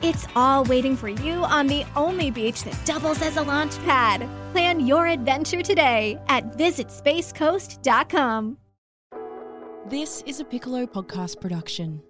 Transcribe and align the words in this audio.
It's 0.00 0.28
all 0.36 0.62
waiting 0.64 0.96
for 0.96 1.08
you 1.08 1.42
on 1.42 1.66
the 1.66 1.84
only 1.96 2.30
beach 2.30 2.62
that 2.62 2.86
doubles 2.86 3.20
as 3.20 3.36
a 3.36 3.42
launch 3.42 3.76
pad. 3.78 4.28
Plan 4.52 4.86
your 4.86 5.08
adventure 5.08 5.60
today 5.60 6.20
at 6.28 6.56
visitspacecoast.com. 6.56 8.58
This 9.88 10.22
is 10.24 10.38
a 10.38 10.44
Piccolo 10.44 10.86
podcast 10.86 11.40
production. 11.40 12.00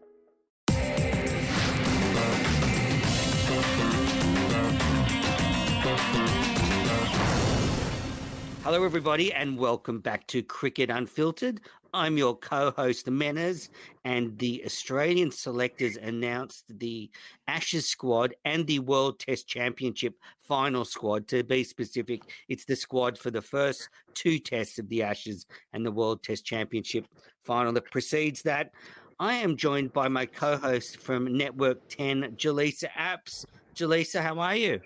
Hello, 8.65 8.85
everybody, 8.85 9.33
and 9.33 9.57
welcome 9.57 10.01
back 10.01 10.27
to 10.27 10.43
Cricket 10.43 10.91
Unfiltered. 10.91 11.63
I'm 11.99 12.17
your 12.17 12.37
co 12.37 12.73
host, 12.77 13.07
Menners, 13.07 13.71
and 14.05 14.39
the 14.39 14.63
Australian 14.65 15.33
selectors 15.33 15.97
announced 15.97 16.67
the 16.79 17.11
Ashes 17.49 17.89
squad 17.89 18.37
and 18.45 18.65
the 18.69 18.79
World 18.79 19.19
Test 19.19 19.49
Championship 19.49 20.15
final 20.41 20.85
squad. 20.85 21.27
To 21.27 21.43
be 21.43 21.65
specific, 21.65 22.23
it's 22.49 22.65
the 22.65 22.77
squad 22.77 23.19
for 23.19 23.33
the 23.33 23.43
first 23.43 23.89
two 24.15 24.39
tests 24.39 24.79
of 24.79 24.89
the 24.89 25.03
Ashes 25.03 25.45
and 25.73 25.85
the 25.85 25.91
World 25.91 26.23
Test 26.23 26.45
Championship 26.45 27.05
final 27.45 27.73
that 27.73 27.91
precedes 27.91 28.43
that. 28.43 28.71
I 29.19 29.35
am 29.35 29.57
joined 29.57 29.93
by 29.93 30.07
my 30.07 30.27
co 30.27 30.57
host 30.57 30.99
from 30.99 31.37
Network 31.37 31.89
10, 31.89 32.37
Jelisa 32.37 32.91
Apps. 32.97 33.45
Jelisa, 33.75 34.23
how 34.23 34.39
are 34.39 34.55
you? 34.55 34.81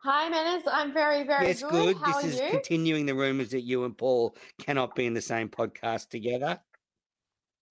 Hi, 0.00 0.28
Menace. 0.28 0.62
I'm 0.70 0.92
very, 0.92 1.24
very 1.24 1.48
yes, 1.48 1.62
good. 1.62 1.70
good. 1.70 1.96
How 1.96 2.20
this 2.20 2.34
is 2.34 2.40
you? 2.40 2.50
continuing 2.50 3.04
the 3.04 3.14
rumors 3.14 3.50
that 3.50 3.62
you 3.62 3.84
and 3.84 3.96
Paul 3.96 4.36
cannot 4.60 4.94
be 4.94 5.06
in 5.06 5.14
the 5.14 5.20
same 5.20 5.48
podcast 5.48 6.08
together. 6.08 6.58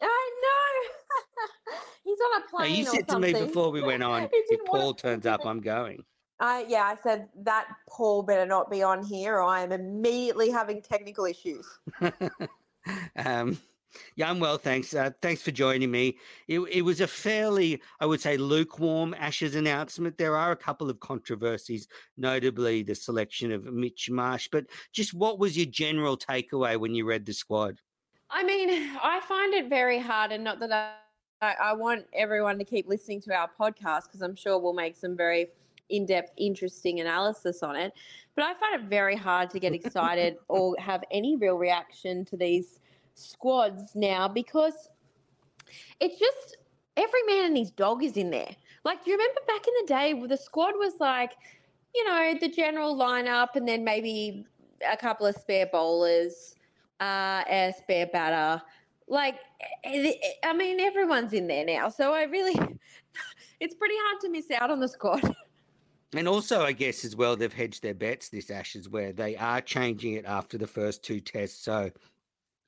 I 0.02 0.30
know. 0.42 1.78
He's 2.04 2.18
on 2.20 2.42
a 2.42 2.50
plane 2.50 2.76
you 2.76 2.84
or 2.84 2.96
said 2.96 3.08
to 3.08 3.20
me 3.20 3.32
before 3.32 3.72
we 3.72 3.82
went 3.82 4.04
on, 4.12 4.28
if 4.32 4.66
Paul 4.66 4.94
turns 4.94 5.26
up. 5.26 5.46
I'm 5.46 5.62
going. 5.62 6.04
Uh, 6.40 6.64
yeah, 6.68 6.84
I 6.84 6.96
said 7.02 7.30
that 7.44 7.68
Paul 7.90 8.24
better 8.24 8.46
not 8.46 8.70
be 8.70 8.84
on 8.84 9.04
here, 9.04 9.36
or 9.36 9.44
I 9.44 9.62
am 9.62 9.72
immediately 9.72 10.52
having 10.52 10.82
technical 10.82 11.26
issues. 11.26 11.66
um, 13.16 13.58
yeah, 14.16 14.30
I'm 14.30 14.40
well, 14.40 14.58
thanks. 14.58 14.94
Uh, 14.94 15.12
thanks 15.22 15.42
for 15.42 15.52
joining 15.52 15.92
me. 15.92 16.18
It, 16.48 16.60
it 16.72 16.82
was 16.82 17.02
a 17.02 17.08
fairly, 17.08 17.82
I 18.00 18.06
would 18.06 18.22
say, 18.22 18.38
lukewarm 18.38 19.16
Ashes 19.18 19.56
announcement. 19.56 20.18
There 20.18 20.36
are 20.36 20.52
a 20.52 20.56
couple 20.56 20.90
of 20.90 21.00
controversies, 21.00 21.88
notably 22.18 22.84
the 22.84 22.96
selection 22.96 23.52
of 23.52 23.66
Mitch 23.66 24.10
Marsh. 24.10 24.50
But 24.52 24.66
just 24.92 25.14
what 25.14 25.40
was 25.40 25.58
your 25.58 25.68
general 25.68 26.18
takeaway 26.18 26.80
when 26.80 26.94
you 26.94 27.06
read 27.06 27.26
the 27.26 27.34
squad? 27.34 27.80
I 28.30 28.44
mean, 28.44 28.70
I 28.70 29.22
find 29.22 29.54
it 29.54 29.70
very 29.70 30.00
hard, 30.00 30.32
and 30.32 30.44
not 30.44 30.60
that 30.60 30.72
I, 30.72 30.92
I, 31.42 31.56
I 31.70 31.74
want 31.74 32.06
everyone 32.14 32.58
to 32.60 32.66
keep 32.66 32.88
listening 32.88 33.22
to 33.22 33.34
our 33.34 33.50
podcast 33.60 34.04
because 34.04 34.22
I'm 34.22 34.36
sure 34.36 34.60
we'll 34.60 34.74
make 34.74 34.96
some 34.98 35.16
very 35.16 35.48
in 35.90 36.06
depth, 36.06 36.32
interesting 36.38 37.00
analysis 37.00 37.64
on 37.64 37.76
it. 37.76 37.94
But 38.36 38.46
I 38.46 38.54
find 38.56 38.84
it 38.84 38.90
very 38.90 39.16
hard 39.16 39.50
to 39.52 39.60
get 39.60 39.74
excited 39.74 40.38
or 40.48 40.76
have 40.80 41.04
any 41.12 41.36
real 41.36 41.58
reaction 41.58 42.26
to 42.26 42.38
these 42.38 42.80
squads 43.18 43.96
now 43.96 44.28
because 44.28 44.90
it's 46.00 46.20
just 46.20 46.58
every 46.96 47.24
man 47.24 47.46
and 47.46 47.58
his 47.58 47.72
dog 47.72 48.04
is 48.04 48.18
in 48.18 48.30
there. 48.30 48.56
Like, 48.84 49.04
do 49.04 49.12
you 49.12 49.18
remember 49.18 49.42
back 49.48 49.66
in 49.68 49.74
the 49.82 49.88
day 49.88 50.14
where 50.14 50.28
the 50.28 50.38
squad 50.38 50.74
was 50.76 50.94
like, 51.00 51.34
you 51.94 52.06
know, 52.06 52.36
the 52.40 52.48
general 52.48 52.96
lineup 52.96 53.56
and 53.56 53.68
then 53.68 53.84
maybe 53.84 54.46
a 54.90 54.98
couple 54.98 55.26
of 55.26 55.36
spare 55.36 55.68
bowlers, 55.68 56.56
uh, 57.00 57.44
a 57.50 57.74
spare 57.78 58.08
batter. 58.08 58.62
Like, 59.08 59.36
eh, 59.84 60.14
eh, 60.22 60.32
I 60.44 60.54
mean, 60.54 60.80
everyone's 60.80 61.34
in 61.34 61.48
there 61.48 61.66
now. 61.66 61.90
So 61.90 62.14
I 62.14 62.24
really, 62.24 62.54
it's 63.60 63.76
pretty 63.76 63.96
hard 63.98 64.22
to 64.22 64.30
miss 64.30 64.52
out 64.52 64.72
on 64.72 64.80
the 64.80 64.88
squad. 64.88 65.22
And 66.16 66.26
also, 66.26 66.62
I 66.62 66.72
guess 66.72 67.04
as 67.04 67.18
well, 67.18 67.36
they've 67.36 67.52
hedged 67.52 67.84
their 67.84 67.94
bets 67.94 68.30
this 68.30 68.50
Ashes, 68.50 68.88
where 68.88 69.12
they 69.12 69.36
are 69.36 69.60
changing 69.60 70.14
it 70.14 70.24
after 70.26 70.58
the 70.58 70.66
first 70.66 71.04
two 71.04 71.20
tests. 71.20 71.62
So, 71.62 71.92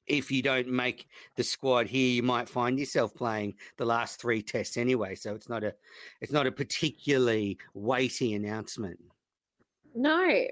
if 0.09 0.31
you 0.31 0.41
don't 0.41 0.67
make 0.67 1.07
the 1.35 1.43
squad 1.43 1.87
here, 1.87 2.09
you 2.09 2.23
might 2.23 2.49
find 2.49 2.77
yourself 2.77 3.13
playing 3.13 3.53
the 3.77 3.85
last 3.85 4.19
three 4.19 4.41
tests 4.41 4.75
anyway. 4.75 5.15
So 5.15 5.33
it's 5.35 5.47
not 5.47 5.63
a, 5.63 5.73
it's 6.19 6.31
not 6.31 6.47
a 6.47 6.51
particularly 6.51 7.57
weighty 7.73 8.33
announcement. 8.33 8.99
No. 9.95 10.45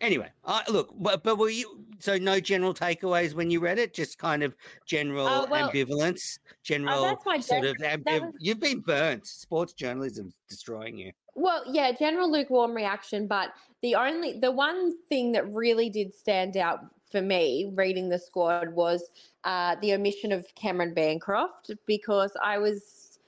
Anyway, 0.00 0.30
I, 0.44 0.62
look, 0.70 0.94
but, 0.98 1.22
but 1.22 1.36
were 1.36 1.50
you 1.50 1.84
so 1.98 2.16
no 2.16 2.40
general 2.40 2.72
takeaways 2.72 3.34
when 3.34 3.50
you 3.50 3.60
read 3.60 3.78
it? 3.78 3.92
Just 3.92 4.18
kind 4.18 4.42
of 4.42 4.56
general 4.86 5.26
Oh, 5.28 5.46
well, 5.50 5.70
ambivalence, 5.70 6.38
oh, 6.38 6.52
general 6.64 7.02
that's 7.02 7.26
my 7.26 7.38
sort 7.40 7.62
gen- 7.62 7.70
of. 7.70 7.76
Ambiv- 7.76 8.22
was- 8.22 8.34
You've 8.40 8.60
been 8.60 8.80
burnt. 8.80 9.26
Sports 9.26 9.74
journalism's 9.74 10.34
destroying 10.48 10.96
you. 10.96 11.12
Well, 11.34 11.62
yeah, 11.66 11.92
general 11.92 12.30
lukewarm 12.30 12.74
reaction, 12.74 13.26
but 13.26 13.50
the 13.82 13.94
only 13.94 14.38
the 14.38 14.50
one 14.50 14.94
thing 15.08 15.32
that 15.32 15.52
really 15.52 15.90
did 15.90 16.14
stand 16.14 16.56
out 16.56 16.80
for 17.12 17.22
me 17.22 17.70
reading 17.74 18.08
the 18.08 18.18
squad 18.18 18.74
was 18.74 19.10
uh, 19.44 19.76
the 19.82 19.92
omission 19.94 20.32
of 20.32 20.46
Cameron 20.56 20.94
Bancroft 20.94 21.70
because 21.86 22.36
I 22.42 22.58
was 22.58 23.20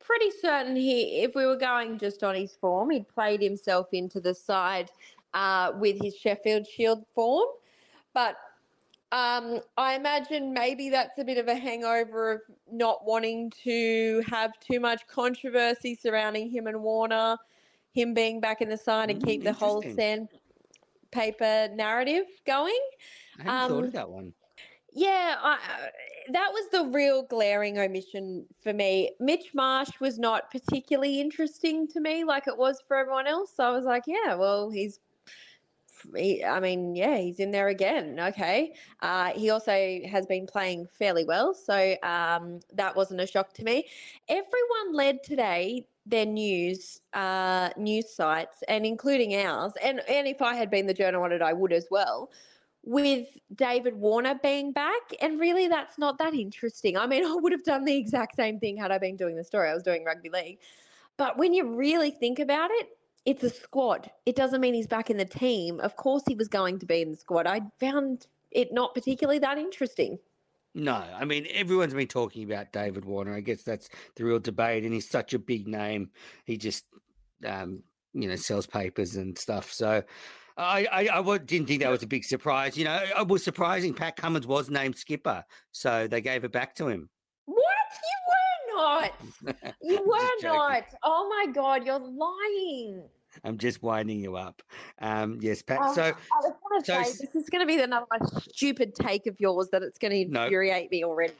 pretty 0.00 0.30
certain 0.42 0.76
he, 0.76 1.22
if 1.22 1.34
we 1.34 1.46
were 1.46 1.56
going 1.56 1.98
just 1.98 2.22
on 2.24 2.34
his 2.34 2.54
form, 2.54 2.90
he'd 2.90 3.08
played 3.08 3.40
himself 3.40 3.88
into 3.92 4.20
the 4.20 4.34
side 4.34 4.90
uh, 5.34 5.72
with 5.78 6.02
his 6.02 6.16
Sheffield 6.16 6.66
Shield 6.66 7.06
form, 7.14 7.48
but. 8.12 8.36
Um, 9.12 9.60
I 9.76 9.96
imagine 9.96 10.52
maybe 10.52 10.88
that's 10.90 11.18
a 11.18 11.24
bit 11.24 11.36
of 11.38 11.48
a 11.48 11.54
hangover 11.56 12.32
of 12.34 12.40
not 12.70 13.04
wanting 13.04 13.50
to 13.64 14.22
have 14.28 14.52
too 14.60 14.78
much 14.78 15.06
controversy 15.08 15.96
surrounding 15.96 16.48
him 16.48 16.68
and 16.68 16.80
Warner, 16.80 17.36
him 17.92 18.14
being 18.14 18.40
back 18.40 18.62
in 18.62 18.68
the 18.68 18.76
side 18.76 19.10
and 19.10 19.20
Mm, 19.20 19.24
keep 19.24 19.42
the 19.42 19.52
whole 19.52 19.82
interesting. 19.82 20.28
Sandpaper 21.12 21.74
narrative 21.74 22.24
going. 22.46 22.78
I 23.38 23.42
hadn't 23.44 23.68
thought 23.68 23.78
Um, 23.78 23.84
of 23.84 23.92
that 23.92 24.10
one. 24.10 24.32
Yeah, 24.92 25.36
I, 25.40 25.52
I- 25.54 25.90
that 26.32 26.52
was 26.52 26.68
the 26.70 26.84
real 26.92 27.22
glaring 27.22 27.78
omission 27.78 28.46
for 28.62 28.72
me. 28.72 29.12
Mitch 29.18 29.52
Marsh 29.54 29.98
was 30.00 30.18
not 30.18 30.50
particularly 30.50 31.20
interesting 31.20 31.88
to 31.88 32.00
me 32.00 32.24
like 32.24 32.46
it 32.46 32.56
was 32.56 32.80
for 32.86 32.96
everyone 32.96 33.26
else. 33.26 33.52
So 33.56 33.64
I 33.64 33.70
was 33.70 33.84
like, 33.84 34.04
yeah, 34.06 34.34
well, 34.34 34.70
he's. 34.70 35.00
He, 36.16 36.42
I 36.42 36.60
mean, 36.60 36.94
yeah, 36.96 37.18
he's 37.18 37.40
in 37.40 37.50
there 37.50 37.68
again. 37.68 38.18
Okay. 38.18 38.72
Uh, 39.02 39.32
he 39.32 39.50
also 39.50 40.00
has 40.08 40.24
been 40.24 40.46
playing 40.46 40.86
fairly 40.98 41.24
well. 41.24 41.52
So 41.52 41.94
um, 42.02 42.60
that 42.72 42.96
wasn't 42.96 43.20
a 43.20 43.26
shock 43.26 43.52
to 43.54 43.64
me. 43.64 43.86
Everyone 44.28 44.94
led 44.94 45.22
today 45.22 45.86
their 46.06 46.26
news 46.26 47.00
uh, 47.12 47.70
news 47.76 48.14
sites, 48.14 48.62
and 48.68 48.86
including 48.86 49.34
ours. 49.36 49.72
And, 49.82 50.00
and 50.08 50.26
if 50.26 50.42
I 50.42 50.54
had 50.54 50.70
been 50.70 50.86
the 50.86 50.94
journal 50.94 51.22
on 51.22 51.32
it, 51.32 51.42
I 51.42 51.52
would 51.52 51.72
as 51.72 51.86
well 51.90 52.30
with 52.82 53.26
David 53.54 53.94
Warner 53.94 54.38
being 54.42 54.72
back. 54.72 55.02
And 55.20 55.38
really, 55.38 55.68
that's 55.68 55.98
not 55.98 56.18
that 56.18 56.34
interesting. 56.34 56.96
I 56.96 57.06
mean, 57.06 57.24
I 57.26 57.34
would 57.34 57.52
have 57.52 57.64
done 57.64 57.84
the 57.84 57.96
exact 57.96 58.36
same 58.36 58.58
thing 58.58 58.76
had 58.76 58.90
I 58.90 58.98
been 58.98 59.16
doing 59.16 59.36
the 59.36 59.44
story. 59.44 59.68
I 59.68 59.74
was 59.74 59.82
doing 59.82 60.04
rugby 60.04 60.30
league. 60.30 60.58
But 61.16 61.36
when 61.36 61.52
you 61.52 61.74
really 61.74 62.10
think 62.10 62.38
about 62.38 62.70
it, 62.72 62.88
it's 63.26 63.42
a 63.42 63.50
squad. 63.50 64.10
It 64.24 64.34
doesn't 64.34 64.62
mean 64.62 64.72
he's 64.72 64.86
back 64.86 65.10
in 65.10 65.18
the 65.18 65.26
team. 65.26 65.78
Of 65.80 65.96
course, 65.96 66.22
he 66.26 66.34
was 66.34 66.48
going 66.48 66.78
to 66.78 66.86
be 66.86 67.02
in 67.02 67.10
the 67.10 67.16
squad. 67.16 67.46
I 67.46 67.60
found 67.78 68.26
it 68.50 68.72
not 68.72 68.94
particularly 68.94 69.38
that 69.40 69.58
interesting. 69.58 70.18
No, 70.74 70.94
I 70.94 71.24
mean 71.24 71.46
everyone's 71.52 71.94
been 71.94 72.06
talking 72.06 72.44
about 72.44 72.72
David 72.72 73.04
Warner. 73.04 73.34
I 73.34 73.40
guess 73.40 73.62
that's 73.62 73.88
the 74.16 74.24
real 74.24 74.38
debate, 74.38 74.84
and 74.84 74.92
he's 74.92 75.08
such 75.08 75.34
a 75.34 75.38
big 75.38 75.66
name. 75.66 76.10
He 76.44 76.56
just, 76.56 76.84
um, 77.44 77.82
you 78.12 78.28
know, 78.28 78.36
sells 78.36 78.66
papers 78.66 79.16
and 79.16 79.36
stuff. 79.36 79.72
So, 79.72 80.02
I, 80.56 80.86
I, 80.92 81.18
I 81.20 81.38
didn't 81.38 81.66
think 81.66 81.82
that 81.82 81.90
was 81.90 82.02
a 82.02 82.06
big 82.06 82.24
surprise. 82.24 82.76
You 82.76 82.84
know, 82.84 83.02
it 83.18 83.26
was 83.26 83.42
surprising. 83.42 83.94
Pat 83.94 84.16
Cummins 84.16 84.46
was 84.46 84.70
named 84.70 84.96
skipper, 84.96 85.44
so 85.72 86.06
they 86.06 86.20
gave 86.20 86.44
it 86.44 86.52
back 86.52 86.74
to 86.76 86.88
him. 86.88 87.08
What? 87.46 87.64
You 88.72 88.76
were 88.76 88.82
not. 88.82 89.12
You 89.82 90.04
were 90.06 90.48
not. 90.48 90.84
Oh 91.02 91.28
my 91.28 91.52
God, 91.52 91.84
you're 91.84 91.98
lying. 91.98 93.02
I'm 93.44 93.58
just 93.58 93.82
winding 93.82 94.20
you 94.20 94.36
up. 94.36 94.62
Um, 95.00 95.38
yes, 95.40 95.62
Pat. 95.62 95.78
Oh, 95.82 95.94
so, 95.94 96.02
I 96.02 96.12
was 96.12 96.52
going 96.68 96.82
to 96.82 96.86
so 96.86 97.02
say, 97.02 97.26
this 97.26 97.34
is 97.34 97.48
going 97.48 97.60
to 97.60 97.66
be 97.66 97.80
another 97.80 98.06
stupid 98.52 98.94
take 98.94 99.26
of 99.26 99.36
yours 99.38 99.68
that 99.72 99.82
it's 99.82 99.98
going 99.98 100.12
to 100.12 100.32
No. 100.32 100.44
infuriate 100.44 100.90
me 100.90 101.04
already. 101.04 101.34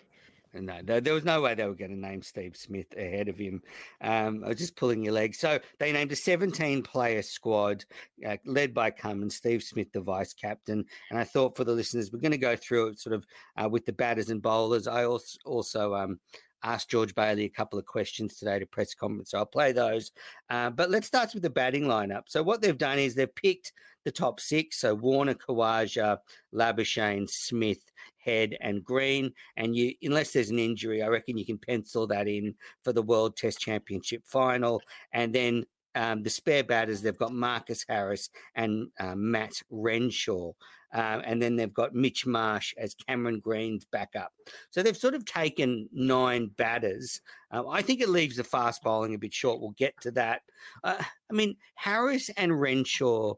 No, 0.53 0.81
there, 0.83 1.01
there 1.01 1.15
was 1.15 1.25
no 1.25 1.41
way 1.41 1.55
they 1.55 1.65
were 1.65 1.75
going 1.75 1.93
to 1.93 1.97
name 1.97 2.23
Steve 2.23 2.57
Smith 2.57 2.93
ahead 2.97 3.29
of 3.29 3.39
him. 3.39 3.63
Um, 4.01 4.43
I 4.45 4.49
was 4.49 4.57
just 4.57 4.75
pulling 4.75 5.05
your 5.05 5.13
leg. 5.13 5.35
So 5.35 5.61
they 5.79 5.93
named 5.93 6.11
a 6.11 6.17
17 6.17 6.83
player 6.83 7.23
squad 7.23 7.85
uh, 8.27 8.37
led 8.45 8.75
by 8.75 8.91
Cummins, 8.91 9.37
Steve 9.37 9.63
Smith, 9.63 9.93
the 9.93 10.01
vice 10.01 10.33
captain. 10.33 10.85
And 11.11 11.19
I 11.19 11.25
thought 11.25 11.57
for 11.57 11.63
the 11.63 11.73
listeners, 11.73 12.11
we're 12.13 12.19
going 12.19 12.33
to 12.33 12.39
go 12.39 12.57
through 12.57 12.89
it 12.89 13.01
sort 13.01 13.15
of 13.15 13.25
uh, 13.63 13.69
with 13.69 13.87
the 13.87 13.93
batters 13.93 14.31
and 14.31 14.43
bowlers. 14.43 14.89
I 14.89 15.05
also, 15.05 15.39
also 15.45 15.95
um, 15.95 16.19
asked 16.63 16.91
George 16.91 17.15
Bailey 17.15 17.45
a 17.45 17.51
couple 17.51 17.79
of 17.79 17.87
questions 17.87 18.37
today 18.37 18.59
to 18.59 18.67
press 18.67 18.95
conference. 18.95 19.31
So 19.31 19.39
I'll 19.39 19.47
play 19.47 19.73
those. 19.73 20.13
Uh, 20.49 20.71
but 20.71 20.91
let's 20.91 21.07
start 21.07 21.33
with 21.35 21.43
the 21.43 21.51
batting 21.51 21.85
lineup. 21.85 22.23
So 22.27 22.43
what 22.43 22.63
they've 22.63 22.77
done 22.77 22.99
is 22.99 23.15
they've 23.15 23.35
picked 23.35 23.73
the 24.05 24.11
top 24.11 24.41
six. 24.41 24.81
So 24.81 24.95
Warner, 24.95 25.35
Khawaja, 25.35 26.19
Labuschagne, 26.55 27.29
Smith, 27.29 27.83
Head, 28.19 28.57
and 28.61 28.85
Green. 28.85 29.33
And 29.57 29.77
you, 29.77 29.95
unless 30.03 30.33
there's 30.33 30.51
an 30.51 30.59
injury, 30.59 31.03
I 31.03 31.09
reckon 31.09 31.39
you 31.39 31.47
can 31.47 31.59
pencil 31.59 32.07
that 32.09 32.29
in 32.29 32.55
for 32.83 32.93
the 32.93 33.03
World 33.03 33.37
Test 33.37 33.61
Championship 33.61 34.23
final. 34.27 34.83
And 35.13 35.35
then 35.35 35.65
um, 35.95 36.23
the 36.23 36.31
spare 36.31 36.65
batters, 36.65 37.03
they've 37.03 37.17
got 37.17 37.33
Marcus 37.33 37.85
Harris 37.89 38.31
and 38.55 38.89
uh, 38.99 39.15
Matt 39.15 39.63
Renshaw. 39.71 40.53
Uh, 40.93 41.23
and 41.25 41.41
then 41.41 41.55
they've 41.55 41.73
got 41.73 41.95
Mitch 41.95 42.27
Marsh 42.27 42.75
as 42.77 42.95
Cameron 42.95 43.39
Green's 43.39 43.85
backup. 43.85 44.33
So 44.71 44.83
they've 44.83 44.97
sort 44.97 45.15
of 45.15 45.25
taken 45.25 45.89
nine 45.93 46.51
batters. 46.57 47.21
Uh, 47.53 47.69
I 47.69 47.81
think 47.81 48.01
it 48.01 48.09
leaves 48.09 48.37
the 48.37 48.45
fast 48.45 48.83
bowling 48.83 49.15
a 49.15 49.19
bit 49.19 49.33
short. 49.33 49.61
We'll 49.61 49.71
get 49.71 49.95
to 50.01 50.11
that. 50.13 50.43
Uh, 50.83 51.01
I 51.01 51.33
mean, 51.33 51.57
Harris 51.77 52.29
and 52.37 52.61
Renshaw 52.61 53.35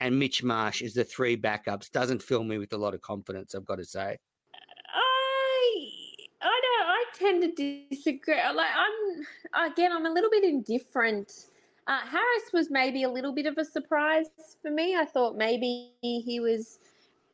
and 0.00 0.18
Mitch 0.18 0.42
Marsh 0.42 0.82
is 0.82 0.94
the 0.94 1.04
three 1.04 1.36
backups 1.36 1.88
doesn't 1.88 2.22
fill 2.22 2.42
me 2.42 2.58
with 2.58 2.72
a 2.72 2.76
lot 2.76 2.94
of 2.94 3.00
confidence. 3.00 3.54
I've 3.54 3.64
got 3.64 3.76
to 3.76 3.84
say. 3.84 4.18
I 4.92 5.86
I 6.42 6.60
don't. 6.60 6.88
I 6.88 7.04
tend 7.14 7.56
to 7.56 7.86
disagree. 7.88 8.34
Like 8.34 8.70
I'm 8.74 9.70
again, 9.70 9.92
I'm 9.92 10.06
a 10.06 10.10
little 10.10 10.30
bit 10.30 10.42
indifferent. 10.42 11.51
Uh, 11.86 12.00
Harris 12.00 12.52
was 12.52 12.70
maybe 12.70 13.02
a 13.02 13.08
little 13.08 13.32
bit 13.32 13.46
of 13.46 13.58
a 13.58 13.64
surprise 13.64 14.26
for 14.60 14.70
me. 14.70 14.96
I 14.96 15.04
thought 15.04 15.36
maybe 15.36 15.92
he 16.00 16.40
was 16.40 16.78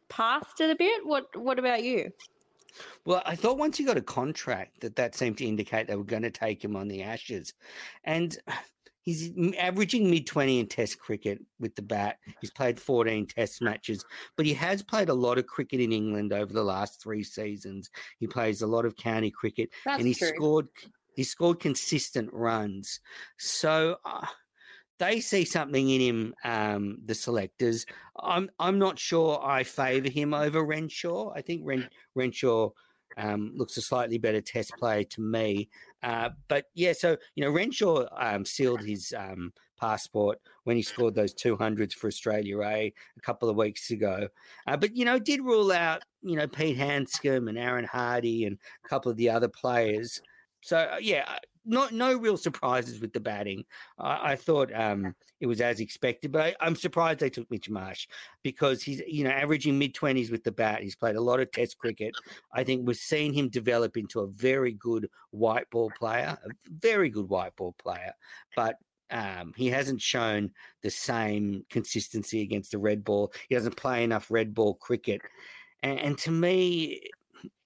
past 0.09 0.61
it 0.61 0.71
a 0.71 0.77
bit. 0.77 1.07
What 1.07 1.37
What 1.37 1.59
about 1.59 1.83
you? 1.83 2.11
Well, 3.05 3.23
I 3.27 3.35
thought 3.35 3.59
once 3.59 3.77
he 3.77 3.85
got 3.85 3.97
a 3.97 4.03
contract 4.03 4.81
that 4.81 4.97
that 4.97 5.15
seemed 5.15 5.39
to 5.39 5.45
indicate 5.45 5.87
they 5.87 5.97
were 5.97 6.05
going 6.05 6.23
to 6.23 6.31
take 6.31 6.63
him 6.63 6.77
on 6.77 6.89
the 6.89 7.03
Ashes, 7.03 7.55
and 8.05 8.37
He's 9.09 9.33
averaging 9.59 10.11
mid 10.11 10.27
20 10.27 10.61
in 10.61 10.67
Test 10.67 10.99
cricket 10.99 11.43
with 11.59 11.75
the 11.75 11.81
bat. 11.81 12.19
He's 12.43 12.51
played 12.51 12.79
14 12.79 13.27
Test 13.27 13.63
matches, 13.63 14.05
but 14.37 14.45
he 14.45 14.53
has 14.53 14.83
played 14.83 15.09
a 15.09 15.15
lot 15.15 15.39
of 15.39 15.47
cricket 15.47 15.81
in 15.81 15.93
England 15.93 16.35
over 16.35 16.53
the 16.53 16.63
last 16.63 17.01
three 17.03 17.25
seasons. 17.25 17.89
He 18.21 18.27
plays 18.27 18.61
a 18.61 18.67
lot 18.67 18.85
of 18.85 18.97
county 18.97 19.31
cricket, 19.31 19.71
That's 19.87 19.99
and 19.99 20.07
he 20.07 20.13
true. 20.13 20.29
scored. 20.37 20.69
He 21.19 21.25
scored 21.25 21.59
consistent 21.59 22.31
runs. 22.33 23.01
So. 23.39 23.97
Uh, 24.05 24.27
they 24.99 25.21
see 25.21 25.45
something 25.45 25.91
in 25.91 26.01
him, 26.01 26.35
um, 26.45 26.99
the 27.05 27.15
selectors. 27.15 27.87
I'm 28.19 28.51
I'm 28.59 28.79
not 28.79 28.99
sure 28.99 29.41
I 29.41 29.63
favour 29.63 30.11
him 30.11 30.35
over 30.35 30.65
Renshaw. 30.65 31.33
I 31.37 31.41
think 31.41 31.63
Ren, 31.65 31.89
Renshaw 32.17 32.71
um, 33.17 33.53
looks 33.55 33.77
a 33.77 33.83
slightly 33.83 34.19
better 34.19 34.41
test 34.41 34.73
player 34.79 35.05
to 35.05 35.21
me. 35.21 35.69
Uh, 36.03 36.31
but 36.49 36.67
yeah, 36.75 36.93
so 36.93 37.17
you 37.35 37.45
know, 37.45 37.51
Renshaw 37.51 38.07
um, 38.17 38.45
sealed 38.45 38.83
his 38.83 39.15
um, 39.17 39.53
passport 39.79 40.41
when 40.65 40.77
he 40.77 40.83
scored 40.83 41.15
those 41.15 41.35
two 41.35 41.57
hundreds 41.57 41.95
for 41.95 42.09
Australia 42.09 42.61
A 42.63 42.93
a 43.17 43.21
couple 43.23 43.49
of 43.49 43.57
weeks 43.57 43.91
ago. 43.91 44.29
Uh, 44.67 44.77
but 44.77 44.97
you 44.97 45.05
know, 45.05 45.19
did 45.19 45.41
rule 45.43 45.73
out 45.73 46.03
you 46.23 46.37
know 46.37 46.47
Pete 46.47 46.77
Handscomb 46.77 47.49
and 47.49 47.59
Aaron 47.59 47.87
Hardie 47.87 48.47
and 48.47 48.59
a 48.85 48.89
couple 48.89 49.11
of 49.11 49.17
the 49.17 49.31
other 49.31 49.49
players. 49.49 50.21
So 50.61 50.77
uh, 50.77 50.99
yeah, 51.01 51.39
not 51.65 51.93
no 51.93 52.17
real 52.17 52.37
surprises 52.37 53.01
with 53.01 53.13
the 53.13 53.21
batting. 53.21 53.65
I, 53.99 54.33
I 54.33 54.37
thought 54.37 54.73
um, 54.75 55.15
it 55.41 55.47
was 55.47 55.61
as 55.61 55.81
expected, 55.81 56.33
but 56.33 56.57
I, 56.61 56.67
am 56.67 56.75
surprised 56.75 57.21
they 57.21 57.31
took 57.31 57.51
Mitch 57.51 57.71
Marsh 57.71 58.09
because 58.43 58.83
he's 58.83 59.01
you 59.07 59.25
know 59.25 59.31
averaging 59.31 59.79
mid 59.79 59.95
twenties 59.95 60.31
with 60.31 60.45
the 60.45 60.53
bat. 60.53 60.83
He's 60.83 60.97
played 60.97 61.17
a 61.17 61.21
lot 61.21 61.41
of 61.41 61.53
Test 61.53 61.79
cricket. 61.79 62.15
I 62.53 62.65
think 62.65 62.87
we've 62.87 62.97
seen 62.97 63.33
him 63.33 63.49
develop 63.49 63.97
into 63.97 64.21
a 64.21 64.27
very 64.27 64.73
good 64.73 65.09
white 65.31 65.69
ball 65.71 65.93
player, 65.99 66.37
a 66.43 66.49
very 66.69 67.11
good 67.11 67.29
white 67.29 67.55
ball 67.57 67.75
player, 67.79 68.13
but. 68.57 68.77
Um, 69.11 69.55
he 69.57 69.69
hasn't 69.69 70.03
shown 70.03 70.51
the 70.83 70.91
same 70.91 71.65
consistency 71.71 72.43
against 72.43 72.73
the 72.73 72.79
red 72.79 73.05
ball. 73.05 73.33
He 73.49 73.55
doesn't 73.55 73.75
play 73.75 74.05
enough 74.05 74.31
red 74.31 74.53
ball 74.53 74.75
cricket. 74.75 75.23
And 75.83 76.19
to 76.19 76.31
me, 76.31 77.01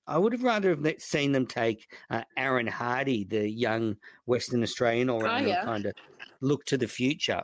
I 0.07 0.19
would 0.19 0.33
have 0.33 0.43
rather 0.43 0.71
have 0.75 0.95
seen 1.01 1.33
them 1.33 1.47
take 1.47 1.93
uh, 2.11 2.25
Aaron 2.37 2.67
Hardie, 2.69 3.29
the 3.29 3.49
young 3.49 3.97
Western 4.27 4.63
Australian, 4.63 5.09
or 5.11 5.29
Oh, 5.29 5.39
yeah. 5.39 5.65
kind 5.65 5.87
of 5.87 5.93
look 6.41 6.65
to 6.67 6.77
the 6.79 6.89
future. 6.89 7.43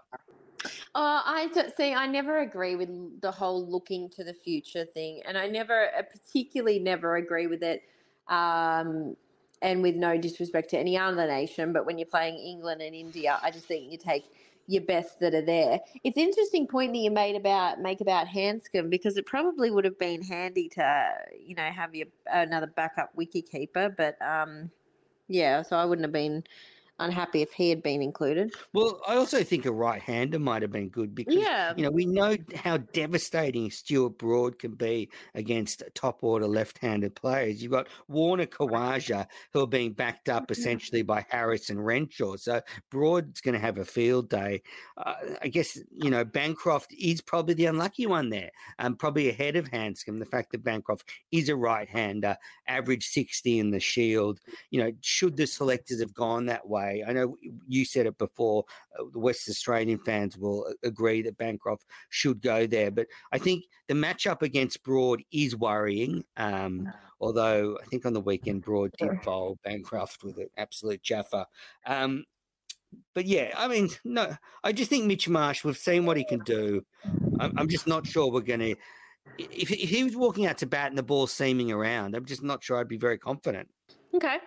Uh, 0.94 1.22
I 1.24 1.48
d- 1.52 1.70
see. 1.76 1.92
I 1.94 2.06
never 2.06 2.38
agree 2.38 2.74
with 2.76 3.20
the 3.20 3.30
whole 3.30 3.66
looking 3.68 4.08
to 4.10 4.24
the 4.24 4.34
future 4.34 4.84
thing, 4.84 5.22
and 5.24 5.38
I 5.38 5.46
never, 5.46 5.94
uh, 5.94 6.02
particularly, 6.02 6.78
never 6.78 7.16
agree 7.16 7.46
with 7.46 7.62
it. 7.62 7.82
Um, 8.28 9.16
and 9.60 9.82
with 9.82 9.96
no 9.96 10.16
disrespect 10.16 10.70
to 10.70 10.78
any 10.78 10.96
other 10.96 11.26
nation, 11.26 11.72
but 11.72 11.84
when 11.84 11.98
you're 11.98 12.06
playing 12.06 12.36
England 12.38 12.80
and 12.80 12.94
India, 12.94 13.38
I 13.42 13.50
just 13.50 13.66
think 13.66 13.90
you 13.90 13.98
take 13.98 14.30
your 14.68 14.82
best 14.82 15.18
that 15.18 15.34
are 15.34 15.42
there. 15.44 15.80
It's 16.04 16.18
interesting 16.18 16.66
point 16.66 16.92
that 16.92 16.98
you 16.98 17.10
made 17.10 17.34
about 17.34 17.80
make 17.80 18.02
about 18.02 18.28
Handscomb 18.28 18.90
because 18.90 19.16
it 19.16 19.24
probably 19.24 19.70
would 19.70 19.86
have 19.86 19.98
been 19.98 20.22
handy 20.22 20.68
to 20.70 21.08
you 21.44 21.54
know 21.54 21.64
have 21.64 21.94
your 21.94 22.06
another 22.30 22.66
backup 22.66 23.10
wiki 23.16 23.42
keeper, 23.42 23.92
but 23.96 24.20
um, 24.22 24.70
yeah, 25.26 25.62
so 25.62 25.76
I 25.76 25.86
wouldn't 25.86 26.04
have 26.04 26.12
been 26.12 26.44
unhappy 26.98 27.42
if 27.42 27.52
he 27.52 27.70
had 27.70 27.82
been 27.82 28.02
included. 28.02 28.52
Well, 28.72 29.00
I 29.06 29.16
also 29.16 29.42
think 29.42 29.66
a 29.66 29.72
right 29.72 30.00
hander 30.02 30.38
might 30.38 30.62
have 30.62 30.72
been 30.72 30.88
good 30.88 31.14
because 31.14 31.34
Yeah. 31.34 31.72
you 31.76 31.82
know 31.84 31.90
we 31.90 32.06
know 32.06 32.36
how 32.54 32.78
devastating 32.78 33.70
Stuart 33.70 34.18
Broad 34.18 34.58
can 34.58 34.72
be 34.74 35.10
against 35.34 35.82
top 35.94 36.22
order 36.22 36.46
left 36.46 36.78
handed 36.78 37.14
players. 37.14 37.62
You've 37.62 37.72
got 37.72 37.88
Warner 38.08 38.46
Khawaja 38.46 39.26
who 39.52 39.60
are 39.62 39.66
being 39.66 39.92
backed 39.92 40.28
up 40.28 40.50
essentially 40.50 41.02
by 41.02 41.24
Harris 41.28 41.70
and 41.70 41.84
Renshaw. 41.84 42.36
So 42.36 42.60
Broad's 42.90 43.40
going 43.40 43.54
to 43.54 43.60
have 43.60 43.78
a 43.78 43.84
field 43.84 44.28
day. 44.28 44.62
Uh, 44.96 45.14
I 45.42 45.48
guess 45.48 45.78
you 45.90 46.10
know 46.10 46.24
Bancroft 46.24 46.92
is 46.98 47.20
probably 47.20 47.54
the 47.54 47.66
unlucky 47.66 48.06
one 48.06 48.30
there, 48.30 48.50
um, 48.78 48.96
probably 48.96 49.28
ahead 49.28 49.56
of 49.56 49.68
Handscomb. 49.68 50.18
The 50.18 50.24
fact 50.26 50.52
that 50.52 50.64
Bancroft 50.64 51.10
is 51.30 51.48
a 51.48 51.56
right 51.56 51.88
hander, 51.88 52.36
average 52.66 53.06
sixty 53.08 53.58
in 53.58 53.70
the 53.70 53.80
Shield. 53.80 54.40
You 54.70 54.80
know, 54.82 54.92
should 55.00 55.36
the 55.36 55.46
selectors 55.46 56.00
have 56.00 56.14
gone 56.14 56.46
that 56.46 56.68
way? 56.68 56.87
I 57.06 57.12
know 57.12 57.36
you 57.66 57.84
said 57.84 58.06
it 58.06 58.18
before. 58.18 58.64
Uh, 58.98 59.04
the 59.12 59.18
West 59.18 59.48
Australian 59.48 59.98
fans 59.98 60.36
will 60.36 60.72
agree 60.82 61.22
that 61.22 61.38
Bancroft 61.38 61.84
should 62.10 62.40
go 62.40 62.66
there, 62.66 62.90
but 62.90 63.06
I 63.32 63.38
think 63.38 63.64
the 63.86 63.94
matchup 63.94 64.42
against 64.42 64.82
Broad 64.82 65.22
is 65.32 65.56
worrying. 65.56 66.24
Um, 66.36 66.92
although 67.20 67.78
I 67.82 67.84
think 67.86 68.06
on 68.06 68.12
the 68.12 68.20
weekend 68.20 68.62
Broad 68.62 68.92
did 68.98 69.22
bowl 69.22 69.58
Bancroft 69.64 70.22
with 70.24 70.38
an 70.38 70.48
absolute 70.56 71.02
jaffa. 71.02 71.46
Um, 71.86 72.24
but 73.14 73.26
yeah, 73.26 73.52
I 73.56 73.68
mean, 73.68 73.90
no, 74.04 74.34
I 74.64 74.72
just 74.72 74.90
think 74.90 75.04
Mitch 75.04 75.28
Marsh. 75.28 75.64
We've 75.64 75.76
seen 75.76 76.06
what 76.06 76.16
he 76.16 76.24
can 76.24 76.40
do. 76.40 76.84
I'm, 77.40 77.52
I'm 77.58 77.68
just 77.68 77.86
not 77.86 78.06
sure 78.06 78.30
we're 78.30 78.40
going 78.40 78.60
to. 78.60 78.76
If, 79.38 79.70
if 79.70 79.90
he 79.90 80.04
was 80.04 80.16
walking 80.16 80.46
out 80.46 80.58
to 80.58 80.66
bat 80.66 80.88
and 80.88 80.96
the 80.96 81.02
ball 81.02 81.26
seaming 81.26 81.70
around, 81.70 82.14
I'm 82.14 82.24
just 82.24 82.42
not 82.42 82.62
sure 82.62 82.78
I'd 82.78 82.88
be 82.88 82.96
very 82.96 83.18
confident. 83.18 83.68
Okay. 84.14 84.38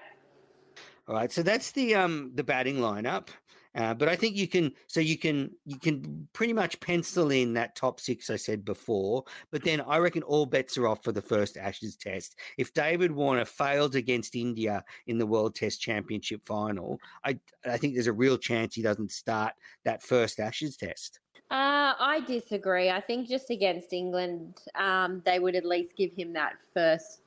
All 1.07 1.15
right, 1.15 1.31
so 1.31 1.43
that's 1.43 1.71
the 1.71 1.95
um 1.95 2.31
the 2.35 2.43
batting 2.43 2.77
lineup. 2.77 3.29
Uh, 3.73 3.93
but 3.93 4.09
I 4.09 4.17
think 4.17 4.35
you 4.35 4.47
can 4.47 4.73
so 4.87 4.99
you 4.99 5.17
can 5.17 5.49
you 5.65 5.79
can 5.79 6.27
pretty 6.33 6.51
much 6.51 6.79
pencil 6.81 7.31
in 7.31 7.53
that 7.53 7.75
top 7.75 8.01
six 8.01 8.29
I 8.29 8.35
said 8.35 8.65
before. 8.65 9.23
But 9.51 9.63
then 9.63 9.81
I 9.81 9.97
reckon 9.97 10.23
all 10.23 10.45
bets 10.45 10.77
are 10.77 10.87
off 10.87 11.03
for 11.03 11.11
the 11.13 11.21
first 11.21 11.57
Ashes 11.57 11.95
Test. 11.95 12.37
If 12.57 12.73
David 12.73 13.11
Warner 13.11 13.45
fails 13.45 13.95
against 13.95 14.35
India 14.35 14.83
in 15.07 15.17
the 15.17 15.25
World 15.25 15.55
Test 15.55 15.79
Championship 15.81 16.45
final, 16.45 16.99
I 17.23 17.39
I 17.65 17.77
think 17.77 17.93
there's 17.93 18.07
a 18.07 18.13
real 18.13 18.37
chance 18.37 18.75
he 18.75 18.81
doesn't 18.81 19.11
start 19.11 19.53
that 19.85 20.03
first 20.03 20.39
Ashes 20.39 20.75
Test. 20.75 21.19
Uh, 21.49 21.95
I 21.99 22.23
disagree. 22.27 22.89
I 22.89 23.01
think 23.01 23.27
just 23.27 23.49
against 23.49 23.91
England, 23.91 24.61
um, 24.75 25.21
they 25.25 25.39
would 25.39 25.55
at 25.55 25.65
least 25.65 25.97
give 25.97 26.13
him 26.13 26.31
that 26.33 26.53
first 26.73 27.21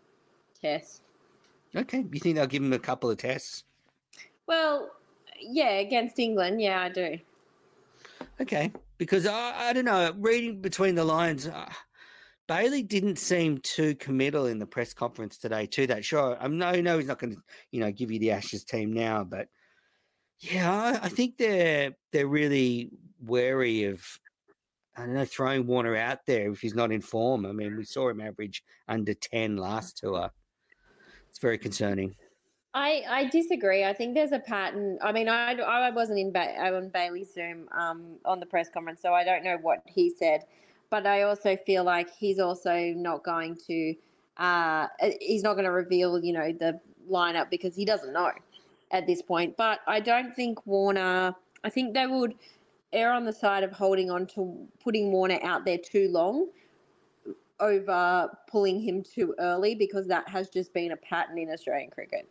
test. 0.60 1.03
Okay, 1.76 2.04
you 2.12 2.20
think 2.20 2.36
they'll 2.36 2.46
give 2.46 2.62
him 2.62 2.72
a 2.72 2.78
couple 2.78 3.10
of 3.10 3.16
tests? 3.16 3.64
Well, 4.46 4.90
yeah, 5.40 5.78
against 5.80 6.18
England, 6.18 6.60
yeah, 6.60 6.82
I 6.82 6.88
do. 6.88 7.18
Okay, 8.40 8.72
because 8.98 9.26
I, 9.26 9.68
I 9.68 9.72
don't 9.72 9.84
know. 9.84 10.12
Reading 10.18 10.60
between 10.60 10.94
the 10.94 11.04
lines, 11.04 11.46
uh, 11.46 11.70
Bailey 12.46 12.82
didn't 12.82 13.18
seem 13.18 13.58
too 13.58 13.94
committal 13.96 14.46
in 14.46 14.58
the 14.58 14.66
press 14.66 14.94
conference 14.94 15.38
today 15.38 15.66
to 15.66 15.86
that. 15.88 16.04
Sure, 16.04 16.36
I 16.40 16.46
know, 16.48 16.80
no, 16.80 16.98
he's 16.98 17.08
not 17.08 17.18
going 17.18 17.34
to, 17.34 17.42
you 17.70 17.80
know, 17.80 17.90
give 17.90 18.10
you 18.10 18.18
the 18.18 18.30
Ashes 18.32 18.64
team 18.64 18.92
now, 18.92 19.24
but 19.24 19.48
yeah, 20.38 20.70
I, 20.70 21.06
I 21.06 21.08
think 21.08 21.38
they're 21.38 21.92
they're 22.12 22.26
really 22.28 22.90
wary 23.20 23.84
of. 23.84 24.04
I 24.96 25.06
don't 25.06 25.14
know, 25.14 25.24
throwing 25.24 25.66
Warner 25.66 25.96
out 25.96 26.20
there 26.24 26.52
if 26.52 26.60
he's 26.60 26.76
not 26.76 26.92
in 26.92 27.00
form. 27.00 27.46
I 27.46 27.50
mean, 27.50 27.76
we 27.76 27.84
saw 27.84 28.10
him 28.10 28.20
average 28.20 28.62
under 28.86 29.12
ten 29.12 29.56
last 29.56 29.96
tour. 29.96 30.30
It's 31.34 31.40
very 31.40 31.58
concerning. 31.58 32.14
I, 32.74 33.02
I 33.08 33.24
disagree. 33.24 33.82
I 33.84 33.92
think 33.92 34.14
there's 34.14 34.30
a 34.30 34.38
pattern. 34.38 34.98
I 35.02 35.10
mean, 35.10 35.28
I, 35.28 35.54
I 35.54 35.90
wasn't 35.90 36.20
in 36.20 36.30
ba- 36.30 36.56
on 36.60 36.90
Bailey's 36.90 37.34
Zoom 37.34 37.68
um, 37.72 38.18
on 38.24 38.38
the 38.38 38.46
press 38.46 38.68
conference, 38.68 39.02
so 39.02 39.12
I 39.12 39.24
don't 39.24 39.42
know 39.42 39.58
what 39.60 39.82
he 39.84 40.10
said. 40.10 40.44
But 40.90 41.08
I 41.08 41.22
also 41.22 41.56
feel 41.56 41.82
like 41.82 42.08
he's 42.08 42.38
also 42.38 42.92
not 42.94 43.24
going 43.24 43.56
to, 43.66 43.96
uh, 44.36 44.86
he's 45.20 45.42
not 45.42 45.54
going 45.54 45.64
to 45.64 45.72
reveal, 45.72 46.22
you 46.22 46.32
know, 46.32 46.52
the 46.52 46.78
lineup 47.10 47.50
because 47.50 47.74
he 47.74 47.84
doesn't 47.84 48.12
know 48.12 48.30
at 48.92 49.04
this 49.08 49.20
point. 49.20 49.56
But 49.56 49.80
I 49.88 49.98
don't 49.98 50.32
think 50.36 50.64
Warner. 50.68 51.34
I 51.64 51.68
think 51.68 51.94
they 51.94 52.06
would 52.06 52.36
err 52.92 53.12
on 53.12 53.24
the 53.24 53.32
side 53.32 53.64
of 53.64 53.72
holding 53.72 54.08
on 54.08 54.28
to 54.28 54.68
putting 54.80 55.10
Warner 55.10 55.40
out 55.42 55.64
there 55.64 55.78
too 55.78 56.08
long 56.10 56.46
over 57.64 58.30
pulling 58.46 58.80
him 58.80 59.02
too 59.02 59.34
early 59.38 59.74
because 59.74 60.06
that 60.08 60.28
has 60.28 60.48
just 60.48 60.72
been 60.72 60.92
a 60.92 60.96
pattern 60.96 61.38
in 61.38 61.50
Australian 61.50 61.90
cricket. 61.90 62.28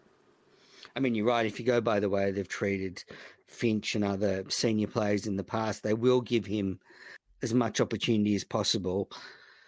I 0.96 1.00
mean, 1.00 1.16
you're 1.16 1.26
right. 1.26 1.46
If 1.46 1.60
you 1.60 1.66
go 1.66 1.82
by 1.82 2.00
the 2.00 2.10
way 2.10 2.32
they've 2.32 2.48
treated 2.48 3.04
Finch 3.48 3.96
and 3.96 4.04
other 4.04 4.46
senior 4.50 4.88
players 4.88 5.26
in 5.26 5.36
the 5.36 5.44
past, 5.44 5.84
they 5.84 5.94
will 5.94 6.22
give 6.22 6.46
him 6.46 6.80
as 7.42 7.54
much 7.54 7.82
opportunity 7.82 8.36
as 8.36 8.44
possible. 8.44 9.10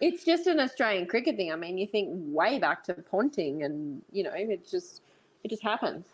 It's 0.00 0.24
just 0.24 0.46
an 0.46 0.60
Australian 0.60 1.06
cricket 1.06 1.36
thing. 1.36 1.52
I 1.52 1.56
mean, 1.56 1.78
you 1.78 1.86
think 1.86 2.10
way 2.12 2.58
back 2.58 2.84
to 2.84 2.94
Ponting, 2.94 3.62
and 3.64 4.02
you 4.12 4.22
know, 4.22 4.32
it 4.34 4.68
just 4.68 5.02
it 5.42 5.48
just 5.48 5.62
happens. 5.62 6.06